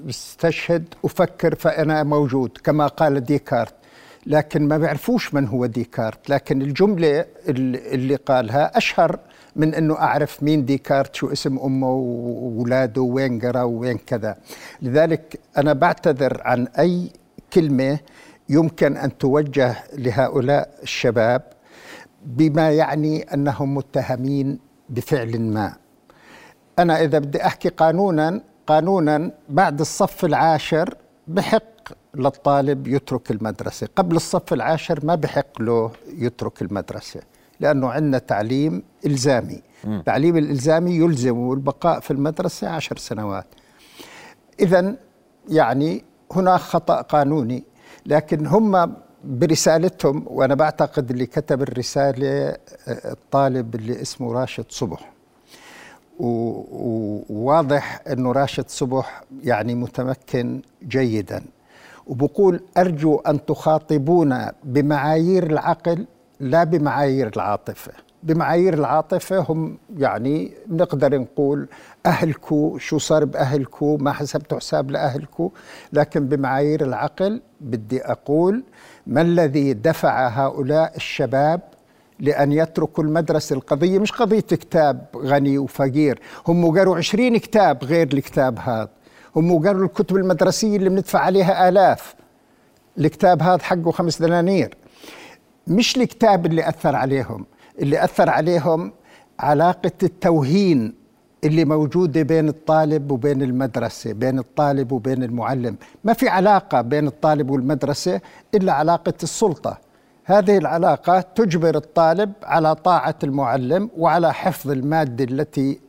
[0.08, 3.74] تستشهد أفكر فأنا موجود كما قال ديكارت.
[4.26, 6.30] لكن ما بيعرفوش من هو ديكارت.
[6.30, 9.20] لكن الجملة اللي قالها أشهر
[9.56, 14.38] من أنه أعرف مين ديكارت شو اسم أمه وولاده وين قرأ وين كذا.
[14.82, 17.12] لذلك أنا بعتذر عن أي
[17.54, 18.00] كلمة
[18.50, 21.42] يمكن أن توجه لهؤلاء الشباب
[22.26, 25.76] بما يعني أنهم متهمين بفعل ما.
[26.80, 30.96] أنا إذا بدي أحكي قانونا قانونا بعد الصف العاشر
[31.28, 31.64] بحق
[32.16, 33.88] للطالب يترك المدرسة.
[33.96, 37.20] قبل الصف العاشر ما بحق له يترك المدرسة
[37.60, 39.62] لأنه عندنا تعليم إلزامي.
[39.86, 43.46] التعليم الإلزامي يلزم البقاء في المدرسة عشر سنوات.
[44.60, 44.96] إذا
[45.50, 47.64] يعني هناك خطأ قانوني.
[48.06, 55.14] لكن هم برسالتهم وأنا بعتقد اللي كتب الرسالة الطالب اللي اسمه راشد صبح.
[57.30, 61.44] وواضح إنه راشد صبح يعني متمكن جيدا.
[62.08, 66.06] وبقول أرجو أن تخاطبونا بمعايير العقل
[66.40, 67.92] لا بمعايير العاطفة.
[68.24, 71.68] بمعايير العاطفة هم يعني نقدر نقول
[72.06, 75.52] أهلكو شو صار بأهلكو؟ ما حسبتوا حساب لأهلكو.
[75.94, 78.64] لكن بمعايير العقل بدي أقول
[79.08, 81.62] ما الذي دفع هؤلاء الشباب
[82.20, 86.20] لأن يتركوا المدرسة القضية؟ مش قضية كتاب غني وفقير.
[86.48, 88.90] هم قروا عشرين كتاب غير الكتاب هذا.
[89.36, 92.16] هم قروا الكتب المدرسية اللي بندفع عليها آلاف.
[92.98, 94.78] الكتاب هذا حقه خمس دنانير.
[95.68, 97.46] مش الكتاب اللي أثر عليهم.
[97.80, 98.94] اللي أثر عليهم
[99.40, 101.03] علاقة التوهين
[101.44, 105.76] اللي موجودة بين الطالب وبين المدرسة بين الطالب وبين المعلم.
[106.04, 108.22] ما في علاقة بين الطالب والمدرسة
[108.56, 109.78] إلا علاقة السلطة.
[110.26, 115.80] هذه العلاقة تجبر الطالب على طاعة المعلم وعلى حفظ المادة التي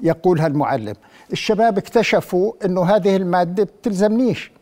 [0.00, 0.94] يقولها المعلم.
[1.32, 4.52] الشباب اكتشفوا أنه هذه المادة بتلزمنيش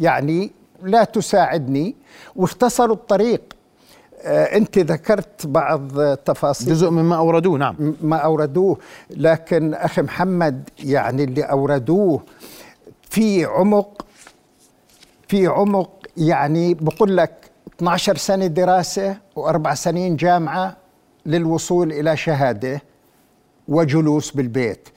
[0.00, 0.50] يعني
[0.82, 1.94] لا تساعدني
[2.36, 3.42] واختصروا الطريق.
[4.22, 6.68] آه انت ذكرت بعض تفاصيل.
[6.68, 7.96] جزء مما أوردوه نعم.
[8.00, 8.78] ما أوردوه.
[9.10, 12.22] لكن أخي محمد يعني اللي أوردوه
[13.10, 14.06] في عمق
[15.28, 20.76] في عمق يعني بقول لك 12 سنة دراسة وأربع سنين جامعة
[21.26, 22.82] للوصول إلى شهادة
[23.68, 24.88] وجلوس بالبيت.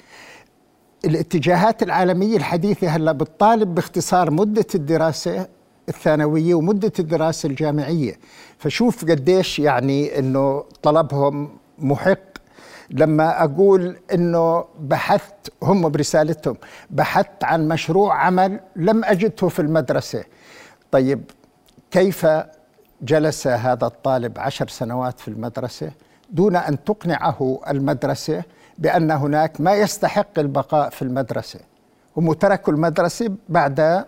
[1.05, 5.47] الاتجاهات العالمية الحديثة هلأ بتطالب باختصار مدة الدراسة
[5.89, 8.19] الثانوية ومدة الدراسة الجامعية.
[8.57, 12.19] فشوف قديش يعني إنه طلبهم محق.
[12.89, 16.57] لما أقول إنه بحثت هم برسالتهم
[16.89, 20.23] بحثت عن مشروع عمل لم أجده في المدرسة.
[20.91, 21.23] طيب
[21.91, 22.27] كيف
[23.01, 25.91] جلس هذا الطالب عشر سنوات في المدرسة
[26.29, 28.43] دون أن تقنعه المدرسة
[28.77, 31.59] بأن هناك ما يستحق البقاء في المدرسة؟
[32.17, 34.05] هم تركوا المدرسة بعد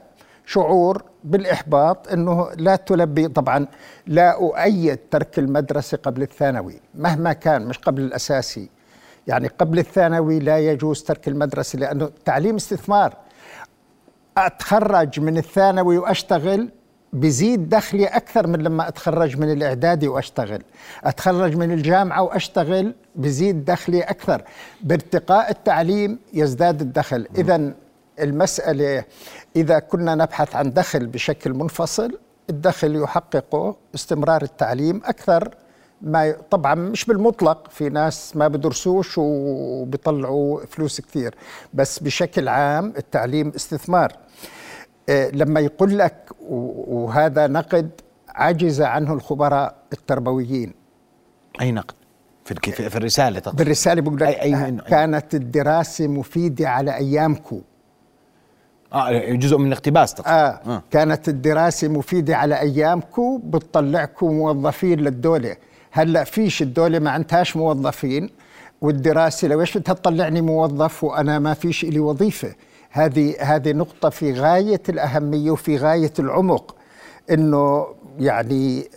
[0.47, 3.67] شعور بالإحباط أنه لا تلبي طبعا
[4.07, 8.69] لا أؤيد ترك المدرسة قبل الثانوي مهما كان مش قبل الأساسي.
[9.27, 13.17] يعني قبل الثانوي لا يجوز ترك المدرسة لأنه التعليم استثمار.
[14.37, 16.69] أتخرج من الثانوي وأشتغل
[17.13, 20.63] بزيد دخلي أكثر من لما أتخرج من الإعدادي وأشتغل.
[21.03, 24.41] أتخرج من الجامعة وأشتغل بزيد دخلي أكثر.
[24.81, 27.27] بارتقاء التعليم يزداد الدخل.
[27.37, 27.73] إذا
[28.19, 29.03] المسألة
[29.55, 35.55] إذا كنا نبحث عن دخل بشكل منفصل الدخل يحققه استمرار التعليم أكثر.
[36.01, 41.35] ما طبعا مش بالمطلق في ناس ما بدرسوش وبيطلعوا فلوس كثير
[41.73, 44.13] بس بشكل عام التعليم استثمار.
[45.09, 46.15] آه، لما يقول لك
[46.49, 47.89] وهذا نقد
[48.29, 50.73] عجز عنه الخبراء التربويين.
[51.61, 51.95] أي نقد؟
[52.45, 57.61] في في الرسالة تقصد؟ بالرسالة بقول لك أي أي كانت الدراسة مفيدة على أيامكم.
[58.93, 60.59] آه جزء من الاقتباس تقصد آه.
[60.67, 60.83] آه.
[60.91, 65.55] كانت الدراسة مفيدة على أيامكم بتطلعكم موظفين للدولة
[65.91, 68.29] هلأ فيش الدولة ما عندهاش موظفين
[68.81, 72.55] والدراسة لو إيش بدها تطلعني موظف وأنا ما فيش لي وظيفة
[72.91, 76.75] هذه هذه نقطة في غاية الأهمية وفي غاية العمق
[77.31, 77.87] إنه
[78.19, 78.89] يعني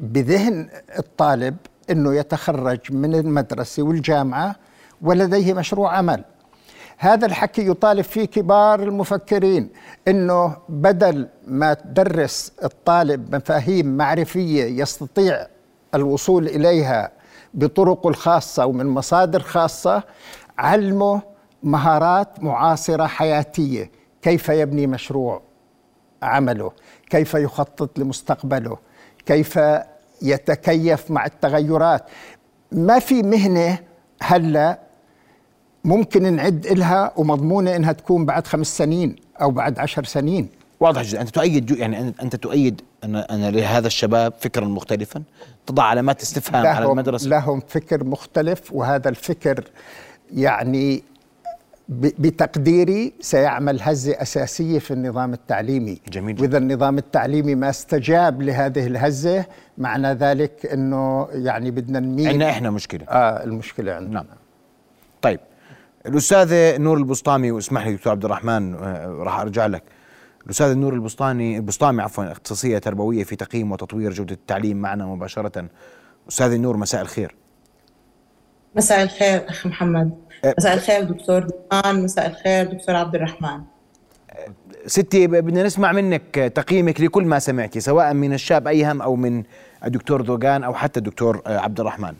[0.00, 1.56] بذهن الطالب
[1.90, 4.56] إنه يتخرج من المدرسة والجامعة
[5.02, 6.24] ولديه مشروع عمل
[7.02, 9.68] هذا الحكي يطالب فيه كبار المفكرين
[10.08, 15.46] إنه بدل ما تدرس الطالب مفاهيم معرفية يستطيع
[15.94, 17.10] الوصول إليها
[17.54, 20.02] بطرقه الخاصة ومن مصادر خاصة
[20.58, 21.22] علمه
[21.62, 23.90] مهارات معاصرة حياتية.
[24.22, 25.42] كيف يبني مشروع
[26.22, 26.72] عمله؟
[27.10, 28.78] كيف يخطط لمستقبله؟
[29.26, 29.60] كيف
[30.22, 32.04] يتكيف مع التغيرات؟
[32.72, 33.78] ما في مهنة
[34.22, 34.81] هلأ
[35.84, 40.48] ممكن نعد إلها ومضمونة إنها تكون بعد خمس سنين أو بعد عشر سنين.
[40.80, 41.20] واضح جدا.
[41.20, 45.22] أنت تؤيد يعني انت تؤيد ان أن لهذا الشباب فكرا مختلفا؟
[45.66, 49.64] تضع علامات استفهام على المدرسة؟ لهم فكر مختلف وهذا الفكر
[50.34, 51.02] يعني
[51.88, 56.00] بتقديري سيعمل هزة أساسية في النظام التعليمي.
[56.08, 59.44] جميل وإذا النظام التعليمي ما استجاب لهذه الهزة
[59.78, 63.06] معنى ذلك أنه يعني بدنا نميل عندنا إحنا مشكلة.
[63.08, 64.14] آه المشكلة عندنا.
[64.14, 64.26] نعم.
[65.22, 65.40] طيب.
[66.06, 69.82] الأستاذة نور البسطامي واسمح لي دكتور عبد الرحمن آه، راح أرجع لك.
[70.44, 75.68] الأستاذ نور البسطاني البسطامي عفوا اختصاصية تربوية في تقييم وتطوير جودة التعليم معنا مباشرة.
[76.28, 77.34] أستاذ نور مساء الخير.
[78.76, 80.10] مساء الخير أخ محمد.
[80.44, 83.60] أه، مساء الخير دكتور دكان مساء الخير دكتور عبد الرحمن.
[84.86, 89.42] ستي بدنا نسمع منك تقييمك لكل ما سمعتي سواء من الشاب أيهم أو من
[89.84, 92.14] الدكتور ذوقان أو حتى الدكتور أه، عبد الرحمن.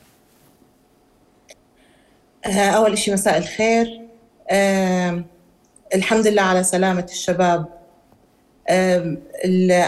[2.47, 4.01] أول شيء مساء الخير.
[5.95, 7.67] الحمد لله على سلامة الشباب.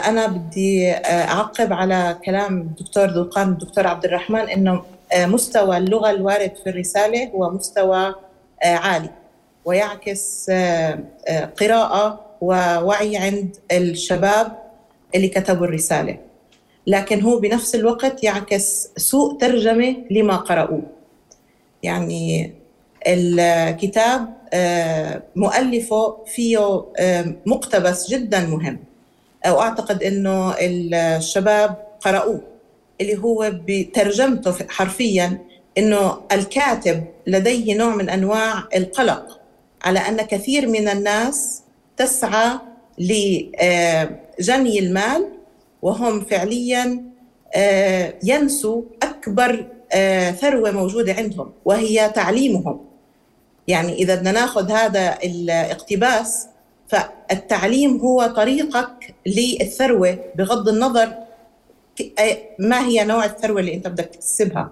[0.09, 4.85] أنا بدي أعقب على كلام الدكتور ذوقان الدكتور عبد الرحمن إنه
[5.17, 8.15] مستوى اللغة الوارد في الرسالة هو مستوى
[8.63, 9.11] آه، عالي
[9.65, 14.59] ويعكس آه، آه، قراءة ووعي عند الشباب
[15.15, 16.19] اللي كتبوا الرسالة.
[16.87, 20.83] لكن هو بنفس الوقت يعكس سوء ترجمة لما قرأوه.
[21.85, 22.53] يعني
[23.07, 24.35] الكتاب
[25.37, 26.85] مؤلفه فيه
[27.47, 28.79] مقتبس جدا مهم.
[29.47, 32.41] وأعتقد أنه الشباب قرأوه
[33.01, 35.39] اللي هو بترجمته حرفيا
[35.79, 39.41] إنه الكاتب لديه نوع من أنواع القلق
[39.85, 41.63] على أن كثير من الناس
[41.97, 42.59] تسعى
[42.99, 45.29] لجني المال
[45.83, 47.03] وهم فعليا
[47.55, 49.74] آه، ينسوا أكبر آه،
[50.41, 52.81] ثروة موجودة عندهم وهي تعليمهم.
[53.69, 56.47] يعني إذا بدنا ناخذ هذا الاقتباس
[56.89, 61.13] فالتعليم هو طريقك للثروة بغض النظر
[62.59, 64.71] ما هي نوع الثروة اللي أنت بدك تكسبها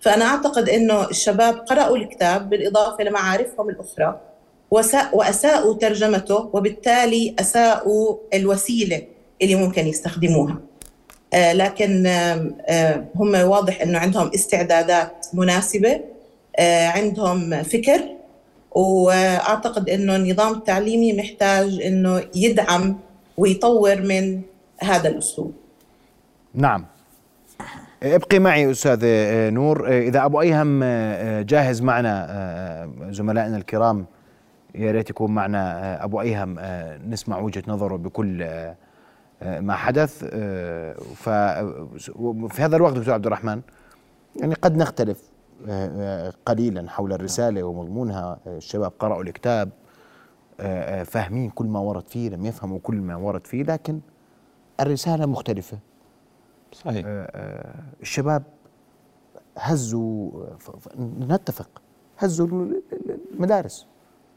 [0.00, 4.20] فأنا أعتقد إنه الشباب قرأوا الكتاب بالإضافة لمعارفهم الأخرى
[5.12, 9.02] وأساءوا ترجمته وبالتالي أساءوا الوسيلة
[9.42, 10.52] اللي ممكن يستخدموها.
[10.52, 10.67] آه،
[11.34, 16.00] لكن آه، هم واضح إنه عندهم استعدادات مناسبة
[16.58, 18.00] آه، عندهم فكر
[18.70, 22.96] وأعتقد إنه النظام التعليمي محتاج إنه يدعم
[23.36, 24.40] ويطور من
[24.78, 25.52] هذا الأسلوب.
[26.54, 26.86] نعم.
[28.02, 29.00] ابقي معي أستاذ
[29.50, 29.98] نور.
[29.98, 30.84] إذا أبو أيهم
[31.42, 34.06] جاهز معنا زملائنا الكرام
[34.74, 36.58] يا ريت يكون معنا أبو أيهم
[37.08, 38.46] نسمع وجهة نظره بكل
[39.42, 40.24] ما حدث
[41.14, 43.60] ففي هذا الوقت دكتور عبد الرحمن
[44.36, 45.30] يعني قد نختلف
[46.46, 48.38] قليلا حول الرسالة ومضمونها.
[48.46, 49.70] الشباب قرأوا الكتاب
[51.04, 54.00] فاهمين كل ما ورد فيه لم يفهموا كل ما ورد فيه لكن
[54.80, 55.78] الرسالة مختلفة.
[56.72, 57.06] صحيح.
[57.06, 58.42] آه، آه، الشباب
[59.58, 60.30] هزوا
[61.20, 61.82] نتفق
[62.18, 62.46] هزوا
[63.34, 63.86] المدارس.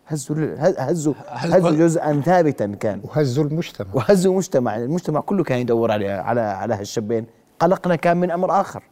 [0.08, 3.02] هزوا هزوا هزوا جزءا ثابتا كان.
[3.04, 3.88] وهزوا المجتمع.
[3.94, 4.78] وهزوا المجتمع.
[4.78, 7.26] المجتمع كله كان يدور على على على هالشابين
[7.60, 8.84] قلقنا كان من أمر آخر.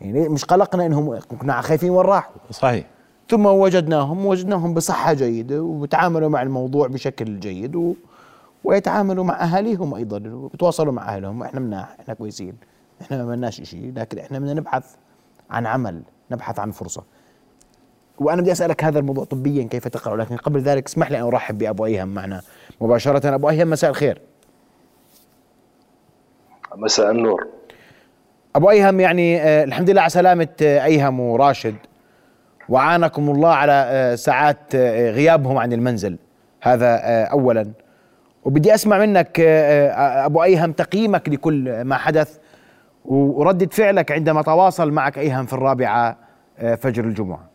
[0.00, 2.34] يعني مش قلقنا إنهم كنا خايفين وين راحوا.
[2.50, 2.86] صحيح.
[3.28, 7.94] ثم وجدناهم وجدناهم بصحة جيدة وتعاملوا مع الموضوع بشكل جيد و
[8.64, 11.42] ويتعاملوا مع أهاليهم أيضا بيتواصلوا مع أهلهم.
[11.42, 12.54] إحنا مناح إحنا كويسين.
[13.02, 14.84] إحنا ما عملناش شيء لكن إحنا بدنا نبحث
[15.50, 17.02] عن عمل نبحث عن فرصة.
[18.20, 21.58] وأنا بدي أسألك هذا الموضوع طبيا كيف تقرا لكن قبل ذلك اسمح لي أن أرحب
[21.58, 22.40] بأبو أيهم معنا
[22.80, 23.34] مباشرة.
[23.34, 24.20] أبو أيهم مساء الخير.
[26.76, 27.46] مساء النور.
[28.56, 31.74] أبو أيهم يعني آه الحمد لله على سلامة آه أيهم وراشد.
[32.68, 34.76] وعانكم الله على آه ساعات
[35.16, 36.18] غيابهم عن المنزل.
[36.62, 37.70] هذا اولا.
[38.44, 42.38] وبدي أسمع منك أبو أيهم تقييمك لكل ما حدث.
[43.04, 46.16] وردة فعلك عندما تواصل معك أيهم في الرابعة
[46.76, 47.49] فجر الجمعة.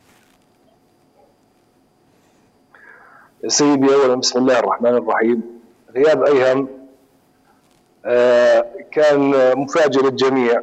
[3.48, 5.42] سيدي اولا بسم الله الرحمن الرحيم
[5.96, 6.68] غياب أيهم
[8.92, 10.62] كان مفاجئ للجميع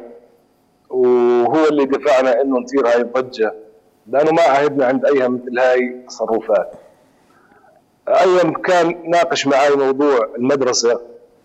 [0.89, 3.53] وهو اللي دفعنا إنه نثير هاي الضجة
[4.07, 6.71] لأنه ما عهدنا عند أيهم مثل هاي التصرفات.
[8.07, 11.01] أيام كان ناقش معي موضوع المدرسة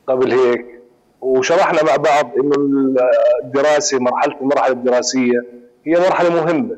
[0.07, 0.81] قبل هيك
[1.20, 2.55] وشرحنا مع بعض إنه
[3.44, 5.44] الدراسة مرحلة المرحلة الدراسية
[5.87, 6.77] هي مرحلة مهمة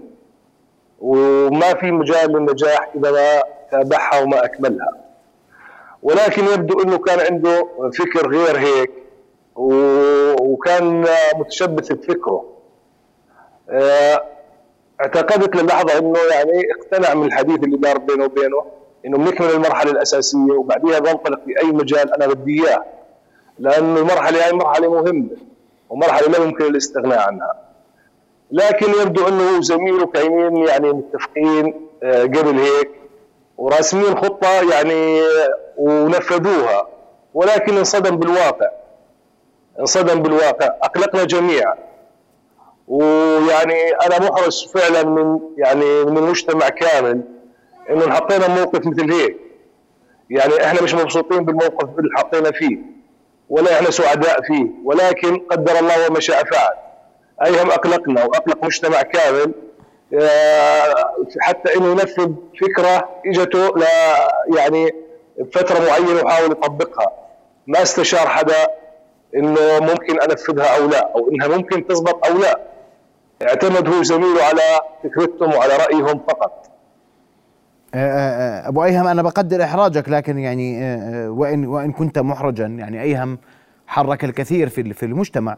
[1.00, 4.92] وما في مجال للنجاح إذا ما تابعها وما أكملها.
[6.02, 8.90] ولكن يبدو إنه كان عنده فكر غير هيك
[10.40, 12.44] وكان متشبث بفكره.
[13.70, 14.24] آه،
[15.00, 18.64] اعتقدت للحظة إنه يعني اقتنع من الحديث اللي دار بينه وبينه
[19.06, 22.84] إنه بنكمل المرحلة الأساسية وبعديها بنطلق في أي مجال أنا بدي إياه.
[23.58, 25.36] لأنه المرحلة هاي مرحلة مهمة
[25.90, 27.69] ومرحلة لا يمكن الاستغناء عنها.
[28.52, 32.90] لكن يبدو أنه وزميله كاينين يعني متفقين آه، قبل هيك.
[33.58, 35.20] وراسمين خطة يعني
[35.76, 36.88] ونفذوها.
[37.34, 38.70] ولكن انصدم بالواقع.
[39.80, 40.66] انصدم بالواقع.
[40.82, 41.74] أقلقنا جميعا.
[42.88, 47.20] ويعني أنا محرج فعلا من يعني من المجتمع كامل
[47.90, 49.36] إنه انحطينا بموقف مثل هيك.
[50.30, 52.78] يعني إحنا مش مبسوطين بالموقف اللي حطينا فيه.
[53.48, 54.66] ولا إحنا سعداء فيه.
[54.84, 56.89] ولكن قدر الله وما شاء فعل.
[57.44, 59.52] ايهم أقلقنا وأقلق مجتمع كامل.
[60.14, 60.94] آه،
[61.40, 63.84] حتى إنه ينفذ فكرة إجته ل
[64.56, 64.90] يعني
[65.52, 67.12] فترة معينة وحاول يطبقها.
[67.66, 68.68] ما استشار حدا
[69.36, 72.60] إنه ممكن أنفذها أو لا أو إنها ممكن تزبط أو لا.
[73.42, 76.70] اعتمد هو زميله على فكرتهم وعلى رأيهم فقط.
[77.94, 80.98] آه، آه، أبو أيهم أنا بقدر إحراجك لكن يعني
[81.28, 82.66] وان وإن كنت محرجا.
[82.66, 83.38] يعني أيهم
[83.86, 85.56] حرك الكثير في في المجتمع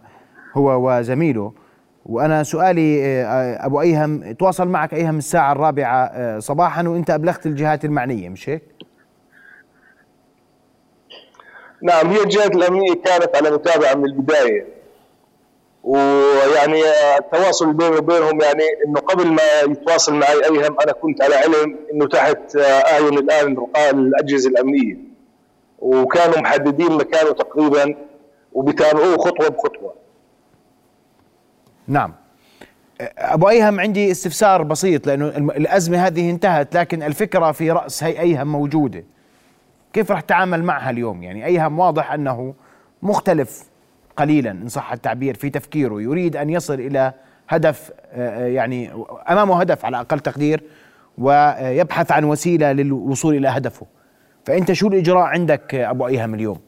[0.54, 1.52] هو وزميله.
[2.06, 3.04] وأنا سؤالي
[3.60, 8.62] أبو أيهم تواصل معك أيهم الساعة الرابعة صباحا وأنت أبلغت الجهات المعنية مش هيك؟
[11.82, 14.66] نعم هي الجهات الأمنية كانت على متابعة من البداية.
[15.84, 16.82] ويعني
[17.18, 22.06] التواصل بيني وبينهم يعني إنه قبل ما يتواصل معي أيهم أنا كنت على علم إنه
[22.06, 24.96] تحت أعين الآن الأجهزة الأمنية.
[25.78, 27.96] وكانوا محددين مكانه تقريبا
[28.52, 30.01] وبيتابعوه خطوة بخطوة.
[31.88, 32.12] نعم.
[33.18, 38.52] أبو أيهم عندي استفسار بسيط لأنه الأزمة هذه انتهت لكن الفكرة في رأس هي أيهم
[38.52, 39.04] موجودة.
[39.92, 42.54] كيف راح تتعامل معها اليوم؟ يعني أيهم واضح أنه
[43.02, 43.64] مختلف
[44.16, 46.02] قليلا إن صح التعبير في تفكيره.
[46.02, 47.12] يريد أن يصل إلى
[47.48, 48.90] هدف آه، يعني
[49.30, 50.62] أمامه هدف على أقل تقدير
[51.18, 53.86] ويبحث عن وسيلة للوصول إلى هدفه.
[54.44, 56.58] فأنت شو الإجراء عندك أبو أيهم اليوم؟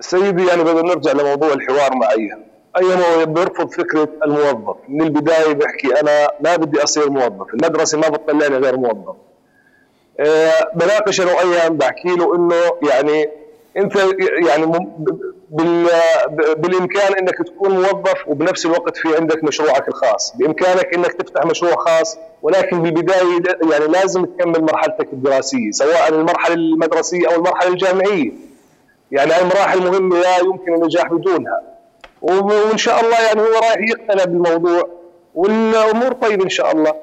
[0.00, 2.42] سيدي يعني بدنا نرجع لموضوع الحوار مع ايهم
[2.76, 4.76] ايهم بيرفض فكرة الموظف.
[4.88, 9.14] من البداية بيحكي أنا ما بدي أصير موظف المدرسة ما بتطلعني غير موظف.
[10.20, 12.54] آه، بناقش أنا وايام بحكي له إنه
[12.90, 13.28] يعني
[13.76, 13.96] أنت
[14.46, 14.66] يعني
[16.56, 22.18] بالإمكان إنك تكون موظف وبنفس الوقت في عندك مشروعك الخاص، بإمكانك إنك تفتح مشروع خاص
[22.42, 28.49] ولكن بالبداية يعني لازم تكمل مرحلتك الدراسية سواء المرحلة المدرسية أو المرحلة الجامعية.
[29.12, 31.60] يعني هاي مراحل مهمه لا يمكن النجاح بدونها.
[32.22, 34.88] وإن شاء الله يعني هو رايح يقتنع بالموضوع.
[35.34, 36.94] والامور طيبة إن شاء الله.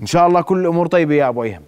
[0.00, 1.62] إن شاء الله كل الأمور طيبة يا أبو أيهم.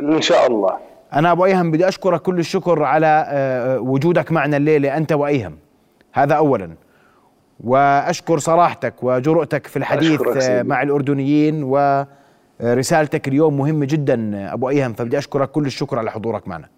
[0.00, 0.76] إن شاء الله.
[1.12, 4.96] أنا أبو أيهم بدي أشكرك كل الشكر على آه، وجودك معنا الليلة.
[4.96, 5.58] أنت وايهم
[6.12, 6.70] هذا اولا.
[7.64, 11.62] وأشكر صراحتك وجرؤتك في الحديث آه، مع الأردنيين
[12.62, 16.68] ورسالتك اليوم مهمة جدا أبو أيهم فبدي أشكرك كل الشكر على حضورك معنا.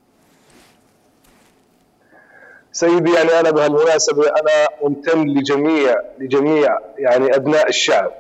[2.72, 8.12] سيدي يعني أنا بهالمناسبة أنا ممتن لجميع لجميع يعني أبناء الشعب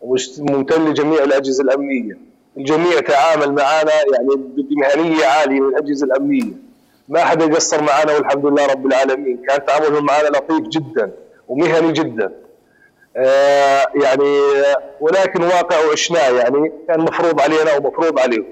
[0.00, 2.18] وممتن لجميع الأجهزة الأمنية.
[2.56, 6.52] الجميع تعامل معنا يعني بمهنية عالية من الأجهزة الأمنية.
[7.08, 9.42] ما حدا قصر معنا والحمد لله رب العالمين.
[9.48, 11.10] كان تعاملهم معنا لطيف جدا
[11.48, 12.32] ومهني جدا.
[14.04, 14.38] يعني
[15.00, 18.46] ولكن واقع وعشناه يعني كان مفروض علينا ومفروض عليهم.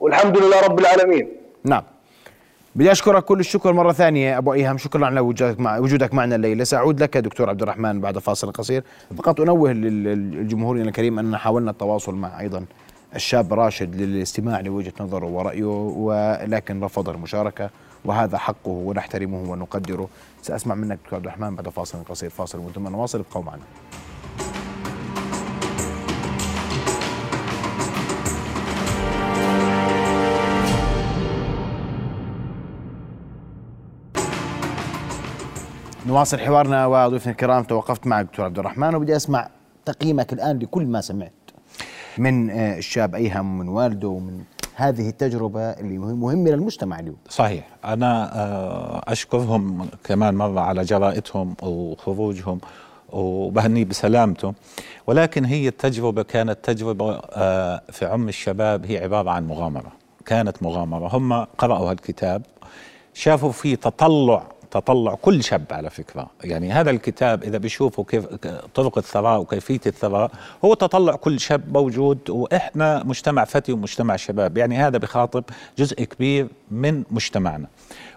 [0.00, 1.28] والحمد لله رب العالمين.
[1.64, 1.82] نعم.
[2.74, 4.78] بدي أشكرك كل الشكر مرة ثانية أبو أيهم.
[4.78, 6.64] شكرا على وجودك مع وجودك معنا الليلة.
[6.64, 8.82] سأعود لك دكتور عبد الرحمن بعد فاصل قصير.
[9.16, 12.64] فقط أنوه للجمهور الكريم اننا حاولنا التواصل مع أيضا
[13.14, 17.70] الشاب راشد للاستماع لوجهة نظره ورأيه ولكن رفض المشاركة
[18.04, 20.08] وهذا حقه ونحترمه ونقدره.
[20.42, 22.30] سأسمع منك دكتور عبد الرحمن بعد فاصل قصير.
[22.30, 23.18] فاصل ثم نواصل.
[23.18, 23.62] ابقوا معنا.
[36.06, 37.62] نواصل حوارنا وضيوفنا الكرام.
[37.64, 39.48] توقفت معك دكتور عبد الرحمن وبدي أسمع
[39.84, 41.32] تقييمك الآن لكل ما سمعت
[42.18, 44.42] من آه، الشاب أيهم ومن والده ومن
[44.78, 47.16] هذه التجربة اللي مهمة للمجتمع اليوم.
[47.28, 47.64] صحيح.
[47.84, 52.60] أنا آه، أشكرهم كمان مرة على جرائتهم وخروجهم
[53.12, 54.54] وبهنيه بسلامته.
[55.06, 59.92] ولكن هي التجربة كانت تجربة آه، في عم الشباب هي عبارة عن مغامرة.
[60.26, 61.16] كانت مغامرة.
[61.16, 62.42] هم قرأوا هالكتاب
[63.14, 66.30] شافوا فيه تطلع تطلع كل شاب على فكرة.
[66.44, 68.26] يعني هذا الكتاب إذا بيشوفوا كيف
[68.74, 70.30] طرق الثراء وكيفية الثراء
[70.64, 74.58] هو تطلع كل شاب موجود وإحنا مجتمع فتي ومجتمع شباب.
[74.58, 75.44] يعني هذا بخاطب
[75.78, 77.66] جزء كبير من مجتمعنا.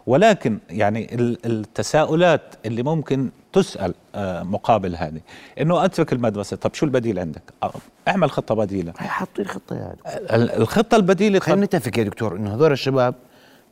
[0.08, 5.22] ولكن يعني التساؤلات اللي ممكن تسأل آه، مقابل هذه.
[5.62, 6.58] إنه أترك المدرسة.
[6.58, 7.72] طب شو البديل عندك؟ آه،
[8.08, 8.93] اعمل خطة بديلة.
[8.97, 9.97] حطي الخطة يعني
[10.32, 13.16] الخطة البديلة خلينا نتفق يا دكتور إنه هذول الشباب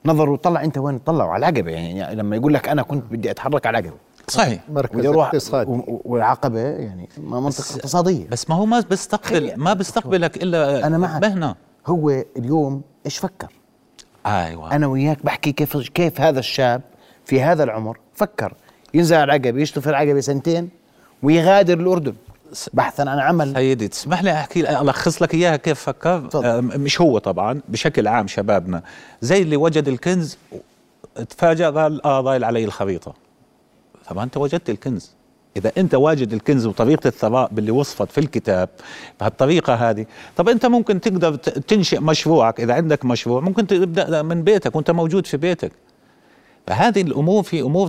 [0.05, 1.71] نظروا طلع أنت وين؟ طلعوا على العقبة.
[1.71, 3.97] يعني, يعني لما يقول لك أنا كنت بدي أتحرك على العقبة.
[4.27, 4.61] صحيح.
[4.69, 5.81] مركز اقتصادي.
[5.87, 8.27] والعقبة يعني منطقه اقتصادية.
[8.27, 11.21] بس ما هو ما بيستقبل ما بيستقبلك إلا أنا معك.
[11.21, 11.55] مهنة.
[11.87, 13.47] هو اليوم إيش فكر؟
[14.25, 14.75] أيوه.
[14.75, 16.81] أنا وياك بحكي كيف كيف هذا الشاب
[17.25, 18.53] في هذا العمر فكر.
[18.93, 20.69] ينزل على العقبة يشتغل في العقبة سنتين
[21.23, 22.13] ويغادر الأردن.
[22.73, 23.53] بحثا عن عمل.
[23.53, 28.27] سيدي تسمح لي أحكي ألخص لك إياها كيف فكر؟ آه مش هو طبعا بشكل عام
[28.27, 28.81] شبابنا.
[29.21, 30.37] زي اللي وجد الكنز
[31.29, 33.13] تفاجأ قال آه ضايل علي الخريطة.
[34.09, 35.11] طبعا أنت وجدت الكنز؟
[35.57, 38.69] إذا أنت واجد الكنز وطريقة الثراء باللي وصفت في الكتاب
[39.19, 40.05] بهالطريقة هذه
[40.37, 45.27] طب أنت ممكن تقدر تنشئ مشروعك إذا عندك مشروع ممكن تبدأ من بيتك وأنت موجود
[45.27, 45.71] في بيتك.
[46.69, 47.87] فهذه الأمور في أمور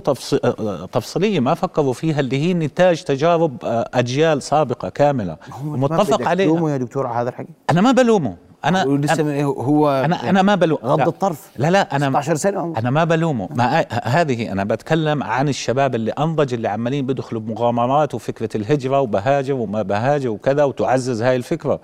[0.91, 5.37] تفصيلية ما فكروا فيها اللي هي نتاج تجارب آه، أجيال سابقة كاملة.
[5.63, 6.69] متفق عليها.
[6.69, 8.35] يا دكتور على هذا الحكي؟ أنا ما بلومه.
[8.65, 11.49] أنا لسه هو أنا يعني أنا ما بلوم غض الطرف.
[11.57, 13.49] لا لا أنا 16 سنة أنا ما بلومه.
[13.51, 19.53] ما هذه أنا بتكلم عن الشباب اللي أنضج اللي عمالين بيدخلوا بمغامرات وفكرة الهجرة وبهاجر
[19.53, 21.79] وما بهاجر وكذا وتعزز هاي الفكرة.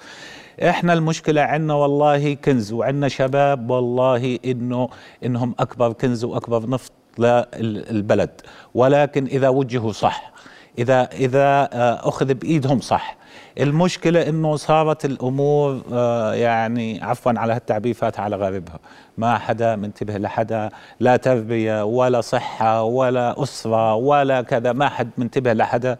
[0.64, 4.90] إحنا المشكلة عندنا والله كنز وعندنا شباب والله إنه
[5.26, 6.92] إنهم أكبر كنز وأكبر نفط
[7.60, 8.42] للبلد.
[8.74, 10.32] ولكن إذا وجهوا صح
[10.80, 13.18] إذا إذا آه، أخذ بإيدهم صح.
[13.60, 18.80] المشكلة إنه صارت الأمور آه، يعني عفوا على هالتعبير فات على غاربها
[19.18, 25.54] ما حدا منتبه لحدا لا تربية ولا صحة ولا أسرة ولا كذا ما حد منتبه
[25.54, 25.98] لحدا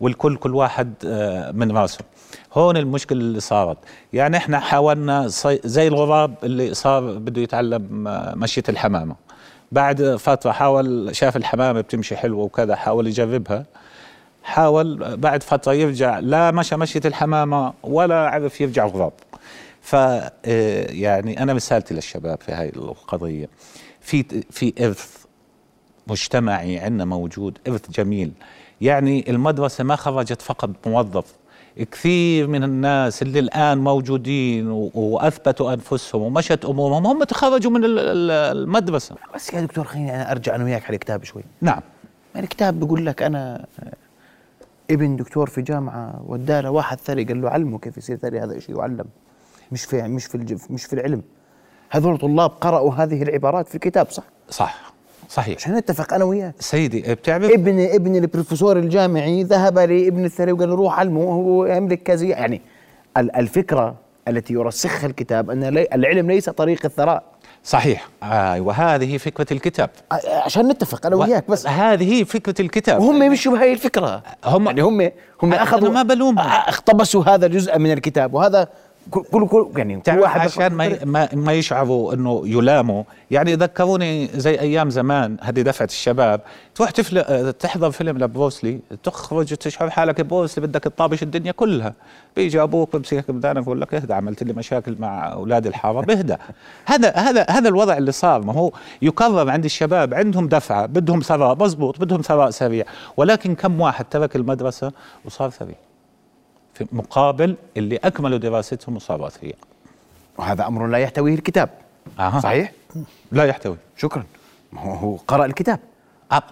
[0.00, 2.04] والكل كل واحد آه، من راسه.
[2.52, 3.78] هون المشكلة اللي صارت.
[4.12, 5.26] يعني إحنا حاولنا
[5.64, 8.04] زي الغراب اللي صار بده يتعلم
[8.36, 9.16] مشية الحمامة.
[9.72, 13.64] بعد فترة حاول شاف الحمامة بتمشي حلوة وكذا حاول يجربها.
[14.42, 19.12] حاول بعد فترة يرجع لا مشى مشية الحمامة ولا عرف يرجع غراب
[19.82, 20.30] ف آه،
[20.90, 23.48] يعني أنا رسالتي للشباب في هاي القضية.
[24.00, 25.16] في في إرث
[26.06, 28.32] مجتمعي عندنا موجود إرث جميل.
[28.80, 31.24] يعني المدرسة ما خرجت فقط موظف
[31.76, 39.16] كثير من الناس اللي الآن موجودين وأثبتوا أنفسهم ومشت أمورهم هم تخرجوا من المدرسة.
[39.34, 41.42] بس يا دكتور خليني أنا أرجع أنا وياك على الكتاب شوي.
[41.60, 41.80] نعم.
[42.34, 43.66] يعني الكتاب بيقول لك أنا
[44.90, 48.78] ابن دكتور في جامعة وداه لواحد ثري قال له علمه كيف يصير ثري هذا شيء
[48.78, 49.04] يعلم
[49.72, 51.22] مش في مش في مش في العلم.
[51.90, 54.89] هذول طلاب قرأوا هذه العبارات في الكتاب صح؟ صح.
[55.30, 55.56] صحيح.
[55.56, 56.54] عشان نتفق أنا وياك.
[56.58, 62.02] سيدي بتعرف ابن ابن البروفيسور الجامعي ذهب لابن الثري وقال له روح علمه وهو يملك
[62.02, 62.26] كذا.
[62.26, 62.60] يعني
[63.16, 63.94] الفكرة
[64.28, 65.64] التي يرسخها الكتاب أن
[65.94, 67.22] العلم ليس طريق الثراء.
[67.64, 68.08] صحيح.
[68.22, 69.90] آه وهذه فكرة الكتاب.
[70.26, 71.66] عشان نتفق أنا وياك بس.
[71.66, 73.00] هذه فكرة الكتاب.
[73.00, 74.22] وهم يمشوا بهاي الفكرة.
[74.44, 75.10] هم يعني هم
[75.42, 76.48] هم أخذوا ما بلومهم.
[76.48, 78.68] اقتبسوا هذا الجزء من الكتاب وهذا
[79.10, 83.02] كل كل يعني كل واحد عشان ما ما, ما يشعروا إنه يلاموا.
[83.30, 86.40] يعني ذكروني زي أيام زمان هذه دفعة الشباب.
[86.74, 91.94] تروح تفل تحضر فيلم لبروسلي تخرج تشعر حالك بروسلي بدك تطابش الدنيا كلها.
[92.36, 96.36] بيجي أبوك بمسكك بدانك بقول لك اهدى عملت لي مشاكل مع أولاد الحارة بهدى.
[96.86, 98.42] هذا هذا هذا الوضع اللي صار.
[98.42, 98.72] ما هو
[99.02, 102.84] يكرر عند الشباب عندهم دفعة بدهم ثراء مضبوط بدهم ثراء سريع.
[103.16, 104.92] ولكن كم واحد ترك المدرسة
[105.24, 105.74] وصار ثري
[106.92, 109.56] مقابل اللي أكملوا دراستهم وصاروا اثرياء
[110.38, 111.68] وهذا أمر لا يحتويه الكتاب.
[112.18, 112.40] آه.
[112.40, 112.72] صحيح؟
[113.32, 113.76] لا يحتوي.
[113.96, 114.24] شكرا.
[114.74, 115.78] هو هو قرأ الكتاب.
[116.32, 116.42] آه.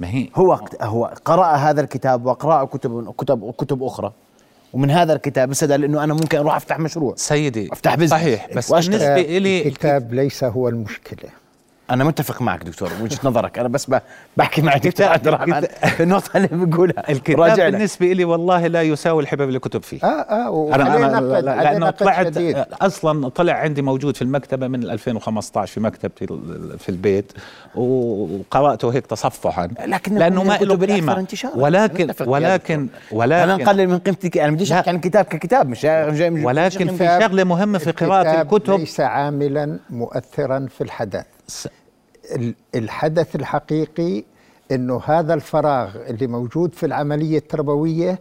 [0.00, 0.28] ما هي.
[0.36, 4.12] هو هو قرأ هذا الكتاب وقرأ كتب كتب كتب أخرى.
[4.72, 7.14] ومن هذا الكتاب استدل إنه أنا ممكن أروح أفتح مشروع.
[7.16, 11.30] سيدي أفتح بزنس صحيح بس بالنسبة لي الكتاب ليس هو المشكلة.
[11.90, 13.58] أنا متفق معك دكتور وجهة نظرك.
[13.58, 13.90] أنا بس
[14.36, 15.60] بحكي معك دكتور عبد الرحمن.
[15.96, 19.98] في النقطة اللي بقولها الكتاب بالنسبة لي والله لا يساوي الحباب اللي كتب فيه.
[20.04, 22.38] آه آه أنا أنا لأنه طلعت
[22.82, 26.26] أصلا طلع عندي موجود في المكتبة من 2015 في مكتبتي
[26.78, 27.32] في البيت
[27.74, 29.68] وقرأته هيك تصفحا.
[29.86, 31.26] لكن لأنه ما له قيمة.
[31.54, 35.84] ولكن ولكن ولكن أنا نقلل من قيمتك أنا بديش أحكي عن الكتاب ككتاب مش
[36.20, 38.78] ولكن في شغلة مهمة في قراءة الكتب.
[38.78, 41.24] ليس عاملا مؤثرا في الحدث.
[42.74, 44.24] الحدث الحقيقي
[44.72, 48.18] إنه هذا الفراغ اللي موجود في العملية التربوية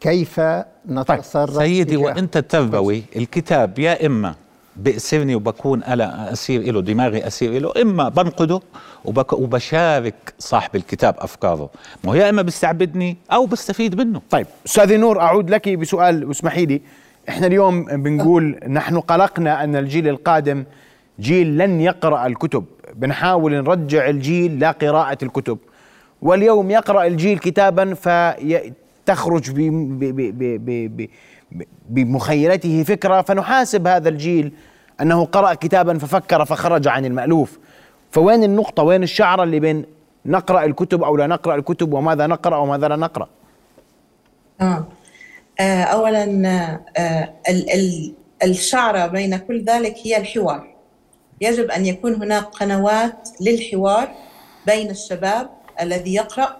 [0.00, 0.40] كيف
[0.88, 4.34] نتصرف طيب سيدي وانت التربوي الكتاب يا إما
[4.76, 8.60] بأسرني وبكون أنا أسير له دماغي أسير له إما بنقده
[9.04, 11.70] وبك وبشارك صاحب الكتاب أفكاره.
[12.04, 14.22] ما هو يا إما بيستعبدني أو بستفيد منه.
[14.30, 16.82] طيب أستاذ نور أعود لك بسؤال واسمحي لي
[17.28, 20.64] إحنا اليوم بنقول نحن قلقنا أن الجيل القادم
[21.20, 22.64] جيل لن يقرأ الكتب.
[22.94, 25.58] بنحاول نرجع الجيل لقراءه الكتب.
[26.22, 29.50] واليوم يقرأ الجيل كتابا فتخرج
[31.88, 34.52] بمخيلته فكرة فنحاسب هذا الجيل
[35.00, 37.58] أنه قرأ كتابا ففكر فخرج عن المألوف.
[38.10, 39.84] فوين النقطة؟ وين الشعره اللي بين
[40.26, 43.28] نقرأ الكتب أو لا نقرأ الكتب وماذا نقرأ وماذا لا نقرأ؟
[44.60, 44.84] آه.
[45.60, 46.22] آه، أولا
[46.96, 50.71] آه، ال- ال- الشعرة بين كل ذلك هي الحوار.
[51.42, 54.14] يجب أن يكون هناك قنوات للحوار
[54.66, 56.56] بين الشباب الذي يقرأ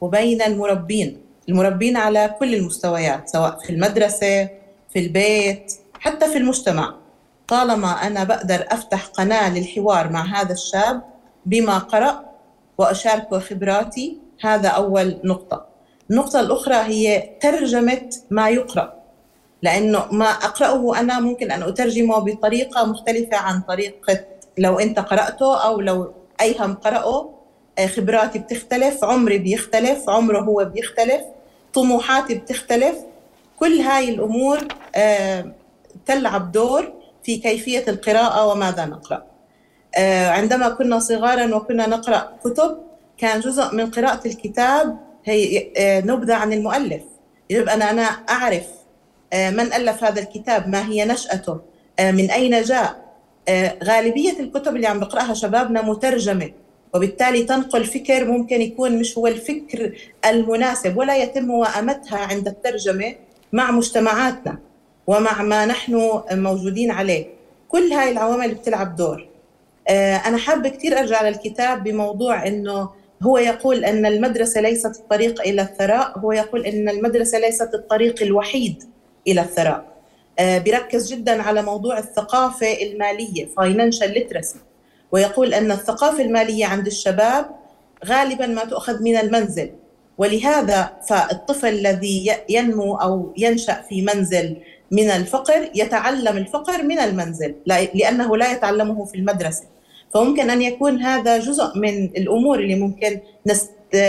[0.00, 4.48] وبين المربين المربين على كل المستويات سواء في المدرسة
[4.92, 6.94] في البيت حتى في المجتمع.
[7.48, 11.02] طالما أنا بقدر أفتح قناة للحوار مع هذا الشاب
[11.46, 12.24] بما قرأ
[12.78, 15.66] وأشاركه خبراتي هذا أول نقطة.
[16.10, 18.99] النقطة الأخرى هي ترجمة ما يقرأ.
[19.62, 24.24] لأنه ما أقرأه أنا ممكن أن أترجمه بطريقة مختلفة عن طريقة
[24.58, 27.30] لو أنت قرأته أو لو أيهم قرأه
[27.78, 31.20] آه، خبراتي بتختلف عمري بيختلف عمره هو بيختلف
[31.74, 32.96] طموحاتي بتختلف.
[33.58, 34.58] كل هاي الأمور
[34.94, 35.52] آه،
[36.06, 36.92] تلعب دور
[37.24, 39.22] في كيفية القراءة وماذا نقرأ.
[39.96, 42.78] آه، عندما كنا صغارا وكنا نقرأ كتب
[43.18, 45.70] كان جزء من قراءة الكتاب هي
[46.04, 47.02] نبذة عن المؤلف.
[47.50, 48.79] يجب أن أنا أعرف آه،
[49.34, 51.60] من ألف هذا الكتاب؟ ما هي نشأته؟
[51.98, 53.10] آه، من أين جاء؟
[53.48, 56.50] آه، غالبية الكتب اللي عم بقرأها شبابنا مترجمة
[56.94, 59.92] وبالتالي تنقل فكر ممكن يكون مش هو الفكر
[60.26, 63.14] المناسب ولا يتم موائمتها عند الترجمة
[63.52, 64.58] مع مجتمعاتنا
[65.06, 67.26] ومع ما نحن موجودين عليه.
[67.68, 69.26] كل هاي العوامل بتلعب دور.
[69.88, 72.90] آه، أنا حابة كثير أرجع للكتاب بموضوع أنه
[73.22, 78.84] هو يقول أن المدرسة ليست الطريق إلى الثراء هو يقول أن المدرسة ليست الطريق الوحيد
[79.26, 79.84] إلى الثراء.
[80.38, 84.56] آه، بيركز جدا على موضوع الثقافة المالية financial literacy.
[85.12, 87.46] ويقول أن الثقافة المالية عند الشباب
[88.06, 89.70] غالبا ما تؤخذ من المنزل.
[90.18, 94.56] ولهذا فالطفل الذي ينمو أو ينشأ في منزل
[94.90, 99.64] من الفقر يتعلم الفقر من المنزل لا- لأنه لا يتعلمه في المدرسة.
[100.14, 104.00] فممكن أن يكون هذا جزء من الأمور اللي ممكن نست-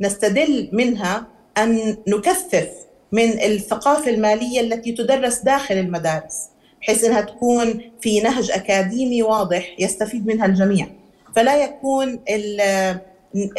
[0.00, 1.24] نستدل منها
[1.58, 2.68] أن نكثف
[3.12, 6.48] من الثقافة المالية التي تدرس داخل المدارس
[6.80, 10.86] بحيث أنها تكون في نهج أكاديمي واضح يستفيد منها الجميع.
[11.36, 12.98] فلا يكون ال-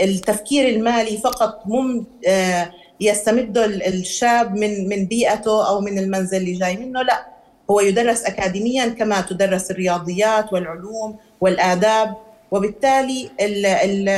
[0.02, 2.72] التفكير المالي فقط مم آه،
[3.02, 7.26] يستمده ال- الشاب من من بيئته أو من المنزل اللي جاي منه لا.
[7.72, 12.16] هو يدرس أكاديميا كما تدرس الرياضيات والعلوم والآداب
[12.52, 14.10] وبالتالي ال ال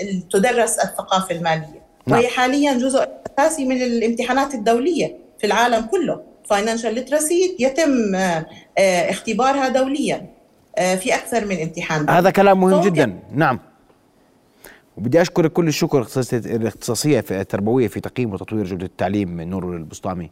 [0.00, 1.87] ال تدرس الثقافة المالية.
[2.08, 2.18] نعم.
[2.18, 6.20] وهي حاليا جزء أساسي من الامتحانات الدولية في العالم كله.
[6.52, 8.46] Financial literacy يتم آه،
[8.78, 10.26] آه، اختبارها دوليا
[10.78, 12.06] آه، في أكثر من امتحان.
[12.06, 12.18] دولي.
[12.18, 13.18] هذا كلام مهم جدا.
[13.34, 13.60] نعم.
[14.96, 20.30] وبدي اشكرك كل الشكر الاختصاصيه في التربوية في تقييم وتطوير جوده التعليم من نور البسطامي.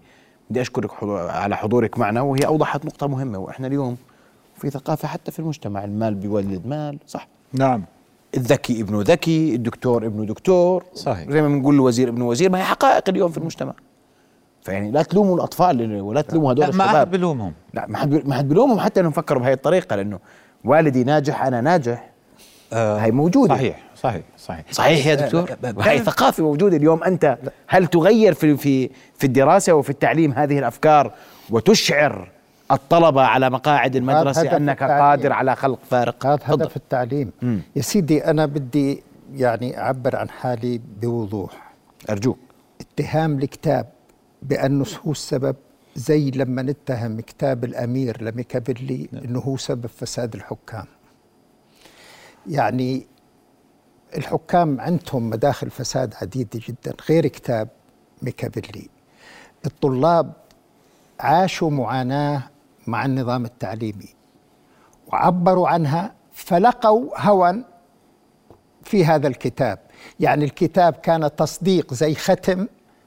[0.51, 0.91] بدي أشكرك
[1.31, 3.97] على حضورك معنا وهي أوضحت نقطة مهمة وإحنا اليوم
[4.59, 7.85] في ثقافة حتى في المجتمع المال بيولد مال صح؟ نعم.
[8.37, 11.31] الذكي ابنه ذكي الدكتور ابنه دكتور صحيح.
[11.31, 13.75] زي ما بنقول الوزير ابنه وزير ما هي حقائق اليوم في المجتمع.
[14.63, 17.11] فيعني لا تلوموا الأطفال ولا تلوموا هدول لا ما الشباب.
[17.11, 17.53] بلومهم.
[17.75, 20.19] لا ما حد ما حد بلومهم حتى إنهم فكروا بهي الطريقة لأنه
[20.65, 22.11] والدي ناجح أنا ناجح.
[22.73, 23.55] آه هي موجودة.
[23.55, 24.73] صحيح صحيح صحيح.
[24.73, 27.03] صحيح يا دكتور؟ وهي ثقافة موجودة اليوم.
[27.03, 31.13] أنت هل تغير في في في الدراسة وفي التعليم هذه الأفكار
[31.51, 32.36] وتشعر
[32.71, 35.05] الطلبة على مقاعد المدرسة هدف أنك التعليم.
[35.05, 36.27] قادر على خلق فارق.
[36.27, 36.41] هذا.
[36.45, 37.33] هدف التعليم.
[37.43, 37.61] مم.
[37.77, 39.03] يا سيدي أنا بدي
[39.35, 41.73] يعني أعبر عن حالي بوضوح.
[42.11, 42.39] أرجوك.
[42.81, 43.87] اتهام الكتاب
[44.43, 45.57] بأنه هو السبب
[45.97, 50.87] زي لما نتهم كتاب الأمير لميكافيلي أنه هو سبب فساد الحكام.
[52.47, 53.07] يعني
[54.17, 57.69] الحكام عندهم مداخل فساد عديدة جدا غير كتاب
[58.23, 58.89] ميكافيلي.
[59.67, 60.33] الطلاب
[61.21, 62.43] عاشوا معاناة
[62.87, 64.15] مع النظام التعليمي.
[65.07, 67.65] وعبروا عنها فلقوا هوى
[68.83, 69.79] في هذا الكتاب.
[70.21, 72.67] يعني الكتاب كان تصديق زي ختم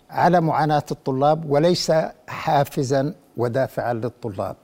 [0.10, 1.92] على معاناة الطلاب وليس
[2.28, 4.56] حافزا ودافعا للطلاب.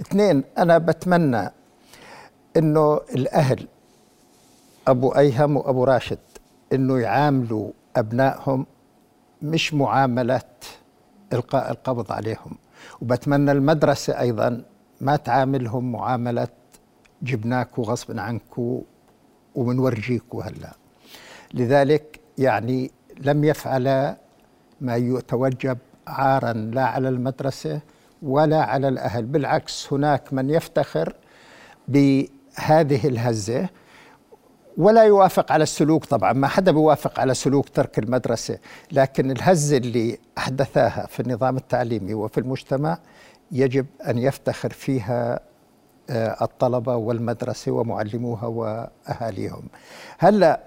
[0.00, 1.50] اثنين أنا بتمنى
[2.56, 3.68] أنه الأهل
[4.88, 6.18] أبو أيهم وأبو راشد
[6.72, 8.66] أنه يعاملوا أبنائهم
[9.42, 10.40] مش معاملة
[11.32, 12.58] إلقاء القبض عليهم.
[13.00, 14.62] وبتمنى المدرسة أيضا
[15.00, 16.48] ما تعاملهم معاملة
[17.22, 18.80] جبناكوا غصب عنكوا
[19.54, 20.72] ومنورجيكوا هلأ.
[21.54, 24.16] لذلك يعني لم يفعل
[24.80, 27.80] ما يتوجب عارا لا على المدرسة
[28.22, 29.24] ولا على الأهل.
[29.24, 31.14] بالعكس هناك من يفتخر
[31.88, 33.68] بهذه الهزة
[34.78, 38.58] ولا يوافق على السلوك طبعا ما حدا بيوافق على سلوك ترك المدرسة.
[38.92, 42.98] لكن الهزة اللي أحدثاها في النظام التعليمي وفي المجتمع
[43.52, 45.40] يجب أن يفتخر فيها
[46.10, 49.62] آه، الطلبة والمدرسة ومعلموها وأهاليهم.
[50.18, 50.60] هلأ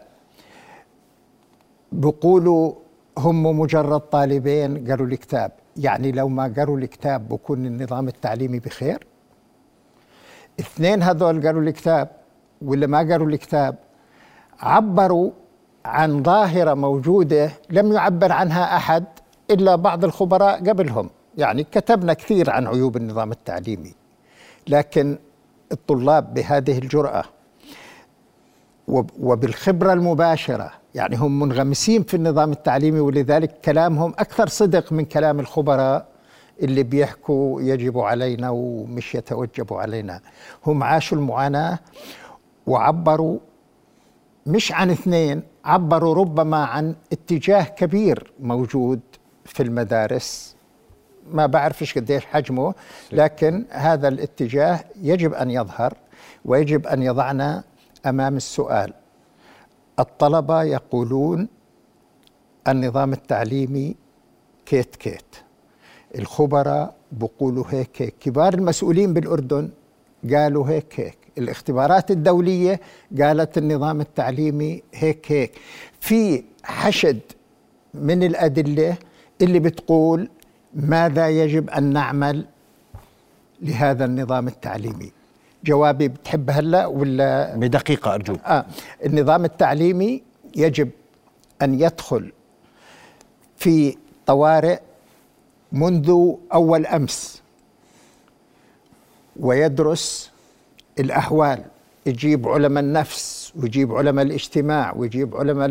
[1.91, 2.73] بقولوا
[3.17, 9.07] هم مجرد طالبين قروا الكتاب يعني لو ما قروا الكتاب بكون النظام التعليمي بخير؟
[10.59, 12.09] اثنين هذول قروا الكتاب
[12.61, 13.75] ولا ما قروا الكتاب
[14.61, 15.31] عبروا
[15.85, 19.03] عن ظاهرة موجودة لم يعبر عنها أحد
[19.51, 21.09] إلا بعض الخبراء قبلهم.
[21.37, 23.93] يعني كتبنا كثير عن عيوب النظام التعليمي
[24.67, 25.17] لكن
[25.71, 27.23] الطلاب بهذه الجرأة
[29.19, 36.07] وبالخبرة المباشرة يعني هم منغمسين في النظام التعليمي ولذلك كلامهم أكثر صدق من كلام الخبراء
[36.61, 40.19] اللي بيحكوا يجب علينا ومش يتوجب علينا.
[40.65, 41.79] هم عاشوا المعاناة
[42.67, 43.39] وعبروا
[44.45, 48.99] مش عن اثنين عبروا ربما عن اتجاه كبير موجود
[49.45, 50.55] في المدارس.
[51.31, 52.73] ما بعرفش قديش حجمه
[53.11, 55.93] لكن هذا الاتجاه يجب أن يظهر
[56.45, 57.63] ويجب أن يضعنا
[58.05, 58.93] أمام السؤال.
[59.99, 61.47] الطلبة يقولون
[62.67, 63.95] النظام التعليمي
[64.65, 65.35] كيت كيت.
[66.15, 69.69] الخبراء بقولوا هيك هيك كبار المسؤولين بالأردن
[70.33, 71.17] قالوا هيك هيك.
[71.37, 72.79] الاختبارات الدولية
[73.21, 75.51] قالت النظام التعليمي هيك هيك.
[75.99, 77.19] في حشد
[77.93, 78.97] من الأدلة
[79.41, 80.29] اللي بتقول
[80.73, 82.45] ماذا يجب أن نعمل
[83.61, 85.11] لهذا النظام التعليمي.
[85.65, 88.65] جوابي بتحب هلأ ولا؟ بدقيقة ارجوك آه
[89.05, 90.23] النظام التعليمي
[90.55, 90.89] يجب
[91.61, 92.31] أن يدخل
[93.57, 94.79] في طوارئ
[95.71, 97.41] منذ أول أمس
[99.39, 100.30] ويدرس
[100.99, 101.63] الأحوال
[102.05, 105.67] يجيب علماء النفس ويجيب علماء الاجتماع ويجيب علماء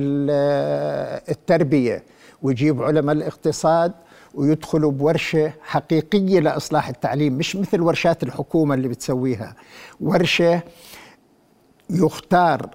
[1.30, 2.02] التربية
[2.42, 3.92] ويجيب علماء الاقتصاد
[4.34, 9.54] ويدخلوا بورشة حقيقية لإصلاح التعليم مش مثل ورشات الحكومة اللي بتسويها.
[10.00, 10.60] ورشة
[11.90, 12.68] يختار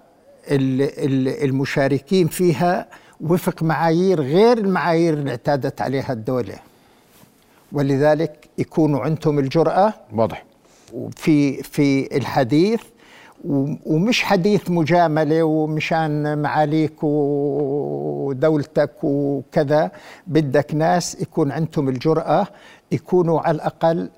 [1.43, 2.87] المشاركين فيها
[3.21, 6.55] وفق معايير غير المعايير اللي اعتادت عليها الدولة.
[7.71, 10.45] ولذلك يكونوا عندهم الجرأة واضح.
[11.15, 12.81] في في الحديث
[13.85, 19.91] ومش حديث مجاملة ومشان معاليك ودولتك وكذا.
[20.27, 22.47] بدك ناس يكون عندهم الجرأة
[22.91, 24.09] يكونوا على الأقل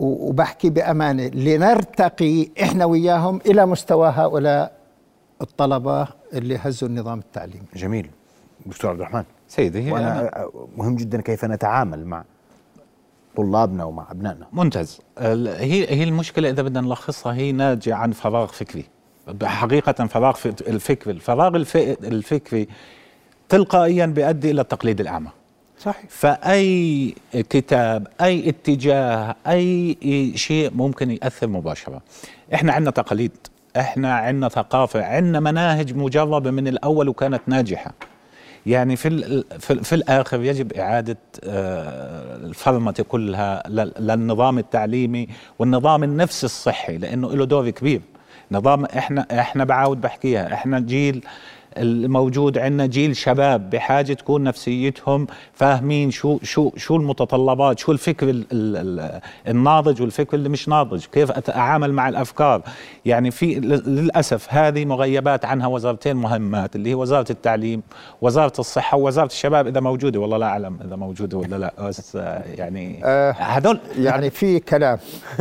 [0.00, 4.72] وبحكي بأمانة لنرتقي إحنا وياهم إلى مستوى هؤلاء
[5.42, 7.66] الطلبة اللي هزوا النظام التعليمي.
[7.76, 8.10] جميل.
[8.66, 9.24] دكتور عبد الرحمن.
[9.48, 10.30] سيدي وأنا
[10.76, 12.24] مهم جدا كيف نتعامل مع
[13.36, 14.46] طلابنا ومع أبنائنا.
[14.52, 15.00] ممتاز.
[15.18, 18.84] هي هي المشكلة إذا بدنا نلخصها هي ناتجه عن فراغ فكري.
[19.42, 20.36] حقيقة فراغ
[20.68, 21.56] الفكري الفراغ
[22.04, 22.68] الفكري
[23.48, 25.30] تلقائيا بيؤدي إلى التقليد الأعمى.
[25.78, 26.04] صحيح.
[26.08, 32.02] فأي كتاب أي اتجاه أي شيء ممكن ياثر مباشرة.
[32.54, 33.32] إحنا عندنا تقاليد
[33.76, 37.92] إحنا عندنا ثقافة عندنا مناهج مجربة من الأول وكانت ناجحة.
[38.66, 43.62] يعني في في الآخر يجب إعادة آه، الفرمة كلها
[43.98, 48.00] للنظام التعليمي والنظام النفسي الصحي لأنه له دور كبير.
[48.50, 51.24] نظام إحنا إحنا بعاود بحكيها إحنا جيل
[51.78, 58.42] الموجود عندنا جيل شباب بحاجة تكون نفسيتهم فاهمين شو شو شو المتطلبات شو الفكر
[59.48, 62.62] الناضج والفكر اللي مش ناضج كيف أتعامل مع الأفكار.
[63.04, 67.82] يعني في للأسف هذه مغيبات عنها وزارتين مهمات اللي هي وزارة التعليم
[68.20, 70.20] وزارة الصحة ووزارة الشباب إذا موجودة.
[70.20, 72.18] والله لا أعلم إذا موجودة ولا لا بس
[72.58, 74.98] يعني آه هذول يعني في كلام.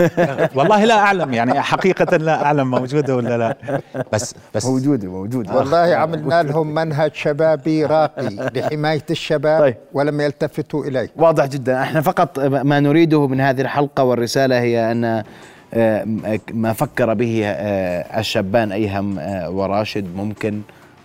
[0.55, 3.81] والله لا أعلم يعني حقيقة لا أعلم موجودة ولا لا.
[4.13, 5.55] بس بس موجودة موجودة.
[5.55, 9.75] والله عمل عملنا لهم منهج شبابي راقي لحماية الشباب طيب.
[9.93, 11.11] ولم يلتفتوا إليه.
[11.15, 11.81] واضح جدا.
[11.81, 15.23] إحنا فقط ما نريده من هذه الحلقة والرسالة هي أن
[15.73, 16.05] آه،
[16.53, 20.15] ما فكر به آه، الشابان أيهم آه، وراشد.
[20.15, 20.61] ممكن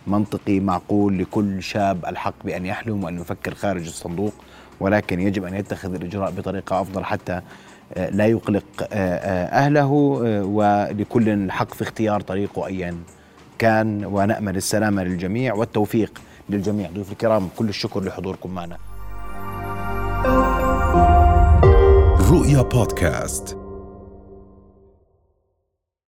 [0.06, 4.32] منطقي معقول لكل شاب الحق بأن يحلم وأن يفكر خارج الصندوق
[4.80, 7.40] ولكن يجب أن يتخذ الإجراء بطريقة أفضل حتى
[8.10, 9.92] لا يقلق أهله
[10.44, 12.96] ولكل الحق في اختيار طريقه أيا
[13.60, 16.12] كان ونأمل السلامة للجميع والتوفيق
[16.50, 16.90] للجميع.
[16.94, 18.76] ضيوف الكرام كل الشكر لحضوركم معنا.
[22.30, 23.59] رؤيا بودكاست.